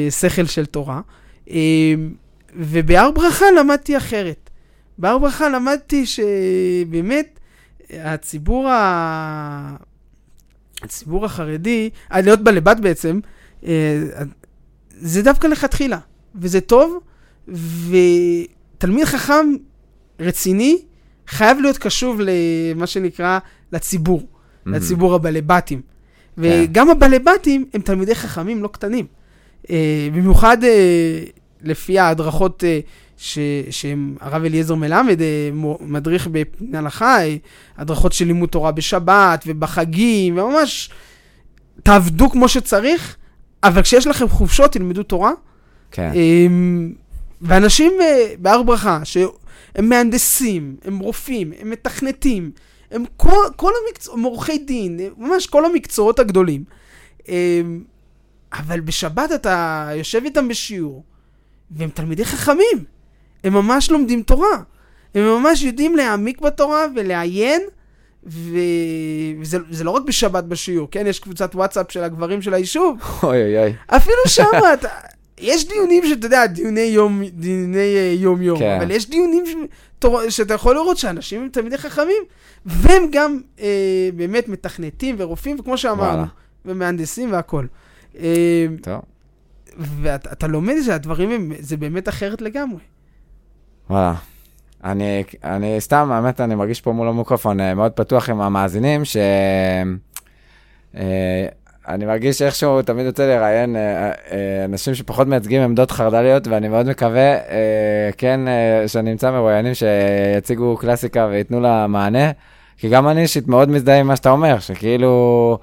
[0.09, 1.01] שכל של תורה.
[1.51, 1.57] אה,
[2.55, 4.49] ובהר ברכה למדתי אחרת.
[4.97, 7.39] בהר ברכה למדתי שבאמת
[7.93, 9.75] הציבור, ה...
[10.83, 13.19] הציבור החרדי, אה, להיות בלבת בעצם,
[13.65, 14.03] אה,
[14.89, 15.99] זה דווקא לכתחילה,
[16.35, 16.99] וזה טוב,
[18.77, 19.45] ותלמיד חכם
[20.19, 20.81] רציני
[21.27, 23.39] חייב להיות קשוב למה שנקרא
[23.71, 24.27] לציבור,
[24.65, 24.77] מהמם.
[24.77, 25.81] לציבור הבלבטים.
[25.81, 26.41] כן.
[26.41, 29.05] וגם הבלבטים הם תלמידי חכמים לא קטנים.
[29.69, 30.57] אה, במיוחד
[31.61, 32.63] לפי ההדרכות
[33.17, 35.49] אה, ש, שהם הרב אליעזר מלמד, אה,
[35.81, 37.35] מדריך בפני הלכה, אה,
[37.77, 40.89] הדרכות של לימוד תורה בשבת ובחגים, וממש
[41.83, 43.17] תעבדו כמו שצריך,
[43.63, 45.31] אבל כשיש לכם חופשות, תלמדו תורה.
[45.91, 46.11] כן.
[46.15, 46.93] אמ,
[47.41, 52.51] ואנשים אה, בהר ברכה, שהם מהנדסים, הם רופאים, הם מתכנתים,
[52.91, 56.63] הם כל, כל המקצועות, הם עורכי דין, ממש כל המקצועות הגדולים.
[57.27, 57.83] אמ,
[58.53, 61.03] אבל בשבת אתה יושב איתם בשיעור,
[61.71, 62.96] והם תלמידי חכמים.
[63.43, 64.57] הם ממש לומדים תורה.
[65.15, 67.61] הם ממש יודעים להעמיק בתורה ולעיין,
[68.25, 68.49] ו...
[69.41, 71.07] וזה זה לא רק בשבת בשיעור, כן?
[71.07, 73.73] יש קבוצת וואטסאפ של הגברים של היישוב, אוי אוי אוי.
[73.87, 74.87] אפילו שם, אתה,
[75.37, 78.77] יש דיונים שאתה יודע, דיוני יום, דיוני אה, יום יום, כן.
[78.81, 79.55] אבל יש דיונים ש...
[80.29, 82.23] שאתה יכול לראות שאנשים הם תלמידי חכמים,
[82.65, 86.23] והם גם אה, באמת מתכנתים ורופאים, וכמו שאמרנו.
[86.65, 87.67] ומהנדסים והכול.
[88.19, 89.01] אה, טוב.
[89.77, 92.79] ואתה אתה לומד שהדברים הם, זה באמת אחרת לגמרי.
[93.89, 94.13] וואלה.
[94.83, 99.17] אני, אני סתם, האמת, אני מרגיש פה מול המיקרופון אה, מאוד פתוח עם המאזינים, ש...
[100.97, 101.45] אה,
[101.87, 104.11] אני מרגיש איכשהו תמיד יוצא לראיין אה,
[104.65, 107.37] אנשים שפחות מייצגים עמדות חרד"ליות, ואני מאוד מקווה,
[108.17, 108.39] כן,
[108.87, 112.31] שאני אמצא מרואיינים שיציגו קלאסיקה וייתנו לה מענה,
[112.77, 115.57] כי גם אני אישית מאוד מזדהה עם מה שאתה אומר, שכאילו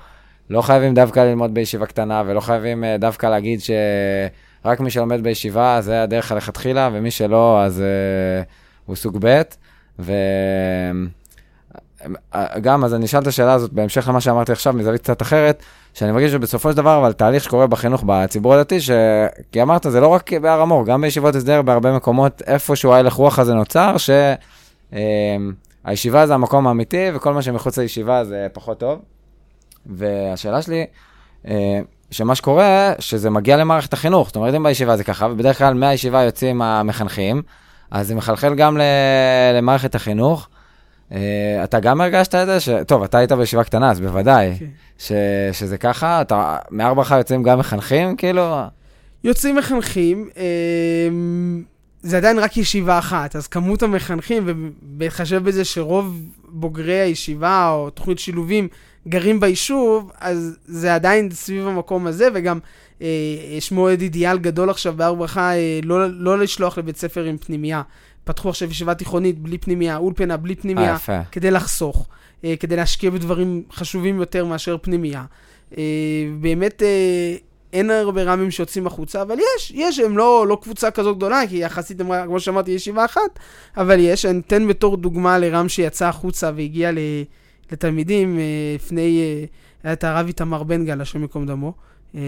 [0.51, 3.61] לא חייבים דווקא ללמוד בישיבה קטנה, ולא חייבים דווקא להגיד
[4.65, 8.43] שרק מי שלומד בישיבה זה הדרך הלכתחילה, ומי שלא אז אה,
[8.87, 9.43] הוא סוג ב',
[9.99, 10.13] ו...
[12.61, 15.63] גם, אז אני אשאל את השאלה הזאת בהמשך למה שאמרתי עכשיו, מזווית קצת אחרת,
[15.95, 18.91] שאני מרגיש שבסופו של דבר, אבל תהליך שקורה בחינוך בציבור הדתי, ש...
[19.53, 23.39] כי אמרת, זה לא רק בהר המור, גם בישיבות הסדר, בהרבה מקומות, איפשהו ההלך רוח
[23.39, 23.97] הזה נוצר,
[25.85, 28.99] שהישיבה זה המקום האמיתי, וכל מה שמחוץ לישיבה זה פחות טוב.
[29.87, 30.87] והשאלה שלי,
[31.49, 31.81] אה,
[32.15, 34.27] שמה שקורה, שזה מגיע למערכת החינוך.
[34.27, 37.43] זאת אומרת, אם בישיבה זה ככה, ובדרך כלל מהישיבה יוצאים המחנכים,
[37.91, 38.79] אז זה מחלחל גם
[39.55, 40.49] למערכת החינוך.
[41.13, 42.61] אה, אתה גם הרגשת את זה?
[42.61, 42.69] ש...
[42.87, 44.55] טוב, אתה היית בישיבה קטנה, אז בוודאי.
[44.59, 44.67] כן.
[44.99, 45.13] ש...
[45.53, 46.21] שזה ככה?
[46.21, 46.57] אתה...
[46.71, 48.57] מארבע לך יוצאים גם מחנכים, כאילו?
[49.25, 51.63] יוצאים מחנכים, אמ,
[52.03, 58.19] זה עדיין רק ישיבה אחת, אז כמות המחנכים, ובהתחשב בזה שרוב בוגרי הישיבה או תוכנית
[58.19, 58.69] שילובים
[59.09, 62.59] גרים ביישוב, אז זה עדיין סביב המקום הזה, וגם
[63.03, 63.07] אה,
[63.57, 67.83] יש מועד אידיאל גדול עכשיו בהר ברכה, אה, לא, לא לשלוח לבית ספר עם פנימייה.
[68.25, 70.95] פתחו עכשיו ישיבה תיכונית בלי פנימייה, אולפנה בלי אה, פנימייה.
[70.95, 71.21] יפה.
[71.33, 72.09] כדי לחסוך,
[72.45, 75.25] אה, כדי להשקיע בדברים חשובים יותר מאשר פנימייה.
[75.79, 75.83] אה,
[76.41, 77.37] באמת, אה,
[77.73, 81.57] אין הרבה רמים שיוצאים החוצה, אבל יש, יש, הם לא, לא קבוצה כזו גדולה, כי
[81.57, 83.39] יחסית, כמו שאמרתי, ישיבה אחת,
[83.77, 84.27] אבל יש.
[84.27, 86.99] אני אתן בתור דוגמה לרם שיצא החוצה והגיע ל,
[87.75, 88.43] לתלמידים, אה,
[88.75, 89.45] לפני, אה,
[89.83, 91.73] היה את הרב איתמר בן גל, השם ייקום דמו,
[92.15, 92.21] אה,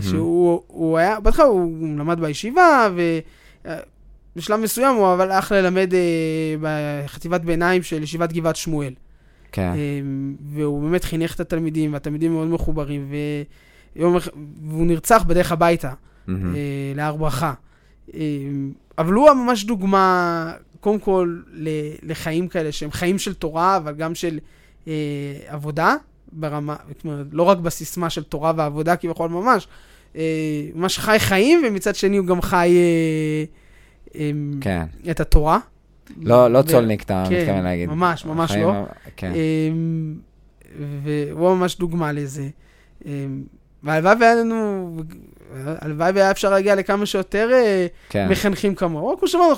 [0.00, 2.88] שהוא הוא היה, בהתחלה הוא למד בישיבה,
[4.36, 5.92] ובשלב מסוים הוא אבל הלך ללמד
[6.60, 8.92] בחטיבת ביניים של ישיבת גבעת שמואל.
[9.52, 9.72] כן.
[10.52, 13.08] והוא באמת חינך את התלמידים, והתלמידים מאוד מחוברים,
[13.96, 14.16] ויום,
[14.68, 15.92] והוא נרצח בדרך הביתה,
[16.94, 17.52] להר ברכה.
[18.98, 21.68] אבל הוא ממש דוגמה, קודם כל, ל-
[22.02, 24.38] לחיים כאלה, שהם חיים של תורה, אבל גם של
[25.46, 25.94] עבודה,
[26.32, 29.68] ברמה, אומרת, לא רק בסיסמה של תורה ועבודה כביכול ממש,
[30.16, 30.22] אה,
[30.74, 33.44] ממש חי חיים, ומצד שני הוא גם חי אה,
[34.20, 34.82] אמ, כן.
[35.10, 35.58] את התורה.
[36.20, 37.88] לא, לא ו- צולניק, אתה כן, מתכוון להגיד.
[37.88, 38.72] ממש, ממש לא.
[39.16, 39.32] כן.
[39.34, 40.14] אמ,
[41.02, 42.48] והוא ממש דוגמה לזה.
[43.06, 43.42] אמ,
[43.82, 44.90] והלוואי והיה לנו,
[45.64, 48.28] הלוואי והיה אפשר להגיע לכמה שיותר אה, כן.
[48.28, 49.18] מחנכים כמוהו.
[49.18, 49.54] כמו שאמרנו,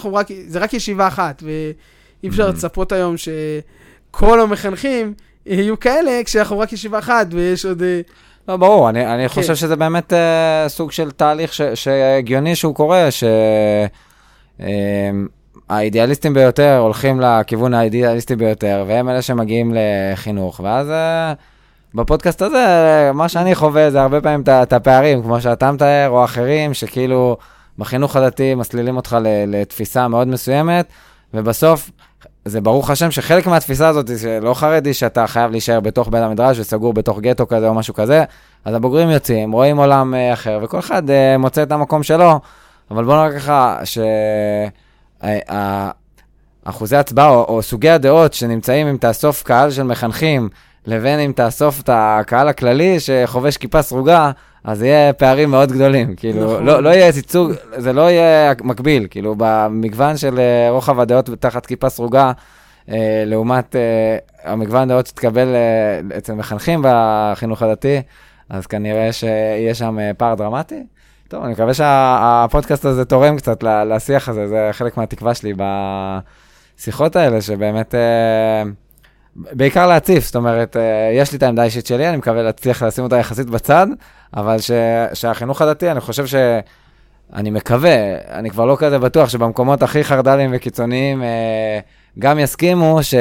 [0.47, 2.53] זה רק ישיבה אחת, ואי אפשר Mhm.
[2.53, 3.15] לצפות היום
[4.11, 5.15] שכל המחנכים
[5.47, 7.83] יהיו כאלה, כשאנחנו רק ישיבה אחת, ויש עוד...
[7.83, 8.01] אה,
[8.49, 9.35] לא, ברור, אני, אני כן.
[9.35, 13.09] חושב שזה באמת uh, סוג של תהליך ש, שהגיוני שהוא קורה,
[15.69, 20.93] שהאידיאליסטים ביותר הולכים לכיוון האידיאליסטי ביותר, והם אלה שמגיעים לחינוך, ואז uh,
[21.95, 22.67] בפודקאסט הזה,
[23.15, 27.37] מה שאני חווה זה הרבה פעמים את הפערים, כמו שאתה מתאר, או אחרים, שכאילו
[27.79, 29.17] בחינוך הדתי מסלילים אותך
[29.47, 30.87] לתפיסה מאוד מסוימת,
[31.35, 31.91] ובסוף
[32.49, 36.93] זה ברוך השם שחלק מהתפיסה הזאת, שלא חרדי שאתה חייב להישאר בתוך בית המדרש וסגור
[36.93, 38.25] בתוך גטו כזה או משהו כזה,
[38.65, 42.41] אז הבוגרים יוצאים, רואים עולם אה, אחר, וכל אחד אה, מוצא את המקום שלו,
[42.91, 43.79] אבל בוא נראה ככה,
[46.65, 50.49] שאחוזי הצבעה או, או סוגי הדעות שנמצאים אם תאסוף קהל של מחנכים,
[50.89, 54.31] לבין אם תאסוף את הקהל הכללי שחובש כיפה סרוגה,
[54.65, 56.15] אז יהיה פערים מאוד גדולים.
[56.17, 56.65] כאילו, נכון.
[56.65, 61.67] לא, לא יהיה ייצוג, זה לא יהיה מקביל, כאילו, במגוון של אה, רוחב הדעות תחת
[61.67, 62.33] כיפה סרוגה,
[62.91, 64.17] אה, לעומת אה,
[64.53, 68.03] המגוון דעות שתקבל אה, אצל מחנכים בחינוך הדתי,
[68.49, 70.83] אז כנראה שיהיה שם אה, פער דרמטי.
[71.29, 75.53] טוב, אני מקווה שהפודקאסט הזה תורם קצת לשיח הזה, זה חלק מהתקווה שלי
[76.79, 78.63] בשיחות האלה, שבאמת, אה,
[79.39, 83.05] בעיקר להציף, זאת אומרת, אה, יש לי את העמדה האישית שלי, אני מקווה להצליח לשים
[83.05, 83.87] אותה יחסית בצד,
[84.37, 84.71] אבל ש,
[85.15, 86.35] שהחינוך הדתי, אני חושב ש...
[87.35, 91.79] אני מקווה, אני כבר לא כזה בטוח שבמקומות הכי חרד"ליים וקיצוניים אה,
[92.19, 93.15] גם יסכימו ש,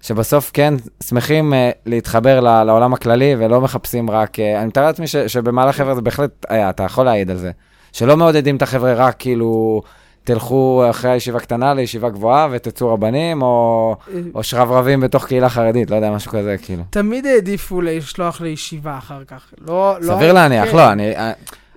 [0.00, 5.06] שבסוף כן שמחים אה, להתחבר ל, לעולם הכללי ולא מחפשים רק, אה, אני מתאר לעצמי
[5.06, 7.50] שבמהלך חבר'ה זה בהחלט היה, אתה יכול להעיד על זה.
[7.92, 9.82] שלא מעודדים את החבר'ה רק כאילו,
[10.24, 13.96] תלכו אחרי הישיבה קטנה לישיבה גבוהה ותצאו רבנים, או,
[14.34, 16.82] או שרברבים בתוך קהילה חרדית, לא יודע, משהו כזה, כאילו.
[16.90, 19.44] תמיד העדיפו לשלוח לישיבה אחר כך.
[19.68, 20.14] לא, לא...
[20.14, 20.76] סביר להניח, כן.
[20.76, 21.16] לא, אני...
[21.16, 21.32] אה,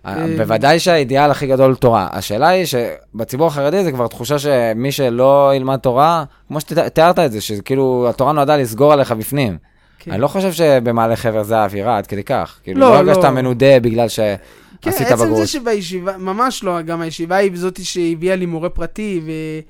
[0.05, 2.08] אה, בוודאי שהאידיאל הכי גדול תורה.
[2.12, 7.41] השאלה היא שבציבור החרדי זה כבר תחושה שמי שלא ילמד תורה, כמו שתיארת את זה,
[7.41, 9.58] שכאילו התורה נועדה לסגור עליך בפנים.
[9.99, 10.12] כן.
[10.12, 12.60] אני לא חושב שבמעלה חבר זה האווירה עד כדי כך.
[12.63, 13.29] כאילו, לא, לא הרגשת לא.
[13.29, 14.39] מנודה בגלל שעשית
[14.91, 15.38] כן, עצם בגרות.
[15.38, 19.21] זה שבישיבה, ממש לא, גם הישיבה היא זאתי שהביאה לי מורה פרטי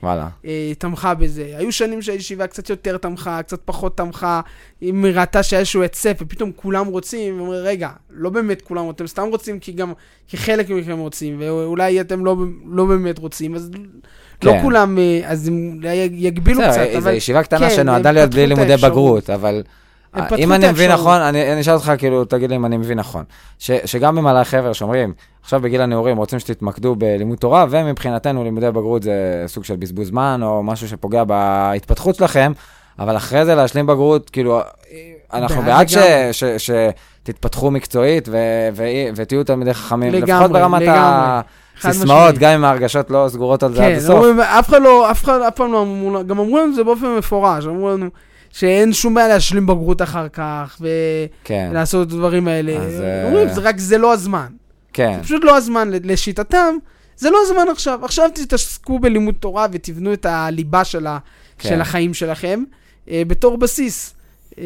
[0.03, 0.27] וואלה.
[0.71, 1.53] ותמכה בזה.
[1.57, 4.41] היו שנים שהישיבה קצת יותר תמכה, קצת פחות תמכה,
[4.81, 9.27] היא ראתה שהיה איזשהו היצף, ופתאום כולם רוצים, ואומרים, רגע, לא באמת כולם, אתם סתם
[9.31, 9.93] רוצים כי גם,
[10.27, 13.71] כי חלק מכם רוצים, ואולי אתם לא, לא באמת רוצים, אז
[14.43, 14.61] לא כן.
[14.61, 15.79] כולם, אה, אז הם
[16.11, 17.13] יגבילו קצת, בסדר, זו אבל...
[17.13, 18.77] ישיבה קטנה כן, שנועדה להיות בלי לימודי.
[18.77, 19.84] בגרות, אבל אה,
[20.37, 20.91] אם את אני מבין.
[20.91, 23.23] נכון, אני אני אשאל אותך, כאילו, תגיד לי אם אני מבין נכון,
[23.59, 29.03] ש- שגם במעלה חבר שאומרים, עכשיו בגיל הנעורים רוצים שתתמקדו בלימוד תורה, ומבחינתנו לימודי בגרות
[29.03, 29.13] זה
[29.47, 32.51] סוג של בזבוז זמן, או משהו שפוגע בהתפתחות שלכם,
[32.99, 34.61] אבל אחרי זה להשלים בגרות, כאילו,
[35.33, 35.87] אנחנו בעד
[36.57, 38.37] שתתפתחו מקצועית ו-
[38.73, 38.83] ו-
[39.15, 41.41] ותהיו תלמידי חכמים, לגמרי, לפחות ברמת לגמרי.
[41.77, 42.37] חד הסיסמאות, משמעית.
[42.37, 44.09] גם אם ההרגשות לא סגורות על זה עד כן, הסוף.
[44.15, 46.75] אומרים, אף אחד לא, אף אחד, אף פעם לא אמרו, לנו- גם אמרו לנו את
[46.75, 48.05] זה באופן מפורש, אמרו לנו
[48.55, 50.81] שאין שום בעיה להשלים בגרות אחר כך,
[51.43, 52.77] כן, ולעשות את הדברים האלה.
[52.77, 54.47] אז, אה, אומרים, זה רק זה לא הזמן.
[54.93, 55.13] כן.
[55.17, 56.75] זה פשוט לא הזמן, לשיטתם,
[57.17, 58.05] זה לא הזמן עכשיו.
[58.05, 61.17] עכשיו תתעסקו בלימוד תורה ותבנו את הליבה של, ה,
[61.57, 61.69] כן.
[61.69, 62.63] של החיים שלכם,
[63.09, 64.13] אה, בתור בסיס.
[64.57, 64.63] אה.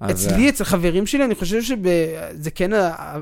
[0.00, 2.70] אז, אצלי, אה, אצל חברים שלי, אני חושב שזה כן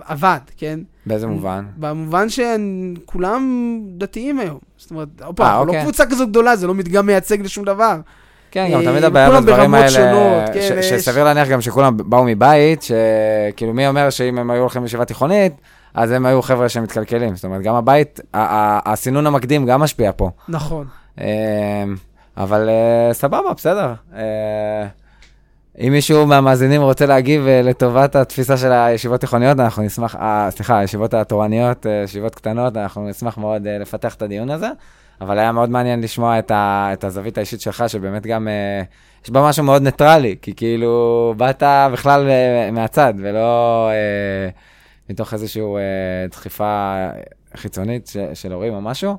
[0.04, 0.80] עבד, כן?
[1.06, 1.64] באיזה מובן?
[1.76, 4.58] במובן שכולם דתיים היום.
[4.76, 5.82] זאת אומרת, עוד אה, פעם, אנחנו לא אוקיי.
[5.82, 8.00] קבוצה כזו גדולה, זה לא מדגם מייצג לשום דבר.
[8.50, 11.96] כן, גם אה, תמיד הבעיה בדברים האלה, שונות, כן, ש- יש- שסביר להניח גם שכולם
[11.96, 15.52] באו מבית, שכאילו מי אומר שאם הם היו הולכים לישיבה תיכונית,
[15.94, 17.34] אז הם היו חבר'ה שמתקלקלים.
[17.36, 20.30] זאת אומרת, גם הבית, הסינון המקדים גם משפיע פה.
[20.48, 20.86] נכון.
[21.20, 21.26] אה,
[22.36, 23.92] אבל אה, סבבה, בסדר.
[24.16, 24.86] אה,
[25.86, 30.16] אם מישהו מהמאזינים רוצה להגיב לטובת התפיסה של הישיבות תיכוניות, אנחנו נשמח,
[30.50, 34.68] סליחה, הישיבות התורניות, ישיבות קטנות, אנחנו נשמח מאוד לפתח את הדיון הזה.
[35.20, 38.82] אבל היה מאוד מעניין לשמוע את, ה, את הזווית האישית שלך, שבאמת גם, אה,
[39.24, 41.62] יש בה משהו מאוד ניטרלי, כי כאילו באת
[41.92, 44.48] בכלל אה, מהצד, ולא אה,
[45.10, 46.96] מתוך איזושהי אה, דחיפה
[47.56, 49.16] חיצונית ש, של הורים או משהו.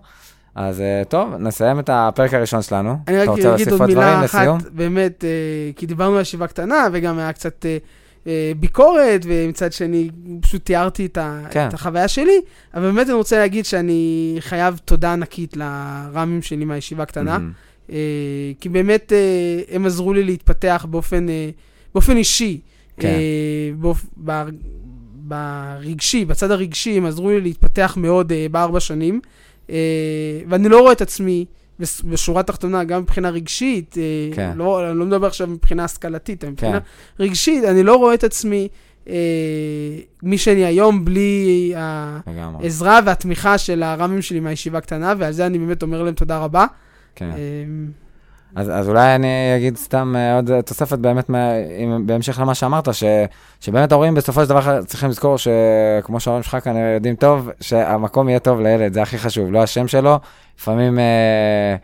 [0.55, 2.95] אז אה, טוב, נסיים את הפרק הראשון שלנו.
[3.07, 4.57] אני רק אגיד עוד מילה לסיום?
[4.57, 5.29] אחת, באמת, אה,
[5.75, 7.77] כי דיברנו על ישיבה קטנה, וגם היה קצת אה,
[8.59, 10.09] ביקורת, ומצד שני,
[10.41, 11.67] פשוט תיארתי את, ה, כן.
[11.67, 12.41] את החוויה שלי,
[12.73, 17.39] אבל באמת אני רוצה להגיד שאני חייב תודה ענקית לרמים שלי מהישיבה הקטנה.
[17.91, 17.97] אה,
[18.59, 21.49] כי באמת אה, הם עזרו לי להתפתח באופן, אה,
[21.93, 22.59] באופן אישי.
[22.97, 23.07] כן.
[23.07, 24.05] אה, באופ...
[24.25, 24.43] ב...
[25.31, 29.21] ברגשי, בצד הרגשי, הם עזרו לי להתפתח מאוד אה, בארבע שנים,
[29.69, 29.75] אה,
[30.49, 31.45] ואני לא רואה את עצמי,
[32.03, 34.51] בשורה התחתונה, גם מבחינה רגשית, אה, כן.
[34.55, 37.23] לא, אני לא מדבר עכשיו מבחינה השכלתית, אבל מבחינה כן.
[37.23, 38.67] רגשית, אני לא רואה את עצמי
[39.09, 39.15] אה,
[40.23, 41.73] מי שאני היום בלי.
[41.75, 46.65] העזרה והתמיכה של הרמים שלי מהישיבה הקטנה, ועל זה אני באמת אומר להם תודה רבה.
[47.15, 47.29] כן.
[47.31, 47.37] אה,
[48.55, 49.27] אז, אז אולי אני
[49.57, 53.03] אגיד סתם אה, עוד תוספת באמת, מה, אם, בהמשך למה שאמרת, ש,
[53.59, 58.39] שבאמת ההורים בסופו של דבר צריכים לזכור שכמו שההורים שלך כנראה יודעים טוב, שהמקום יהיה
[58.39, 60.19] טוב לילד, זה הכי חשוב, לא השם שלו.
[60.59, 61.75] לפעמים אה,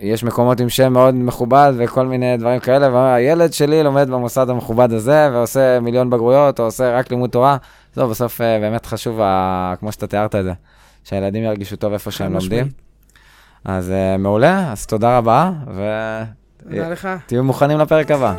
[0.00, 4.92] יש מקומות עם שם מאוד מכובד וכל מיני דברים כאלה, והילד שלי לומד במוסד המכובד
[4.92, 7.56] הזה ועושה מיליון בגרויות, או עושה רק לימוד תורה.
[7.94, 10.52] זהו, בסוף אה, באמת חשוב, ה, כמו שאתה תיארת את זה,
[11.04, 12.68] שהילדים ירגישו טוב איפה שהם לומדים.
[13.64, 17.44] אז uh, מעולה, אז תודה רבה, ותהיו.
[17.44, 18.34] מוכנים לפרק הבא.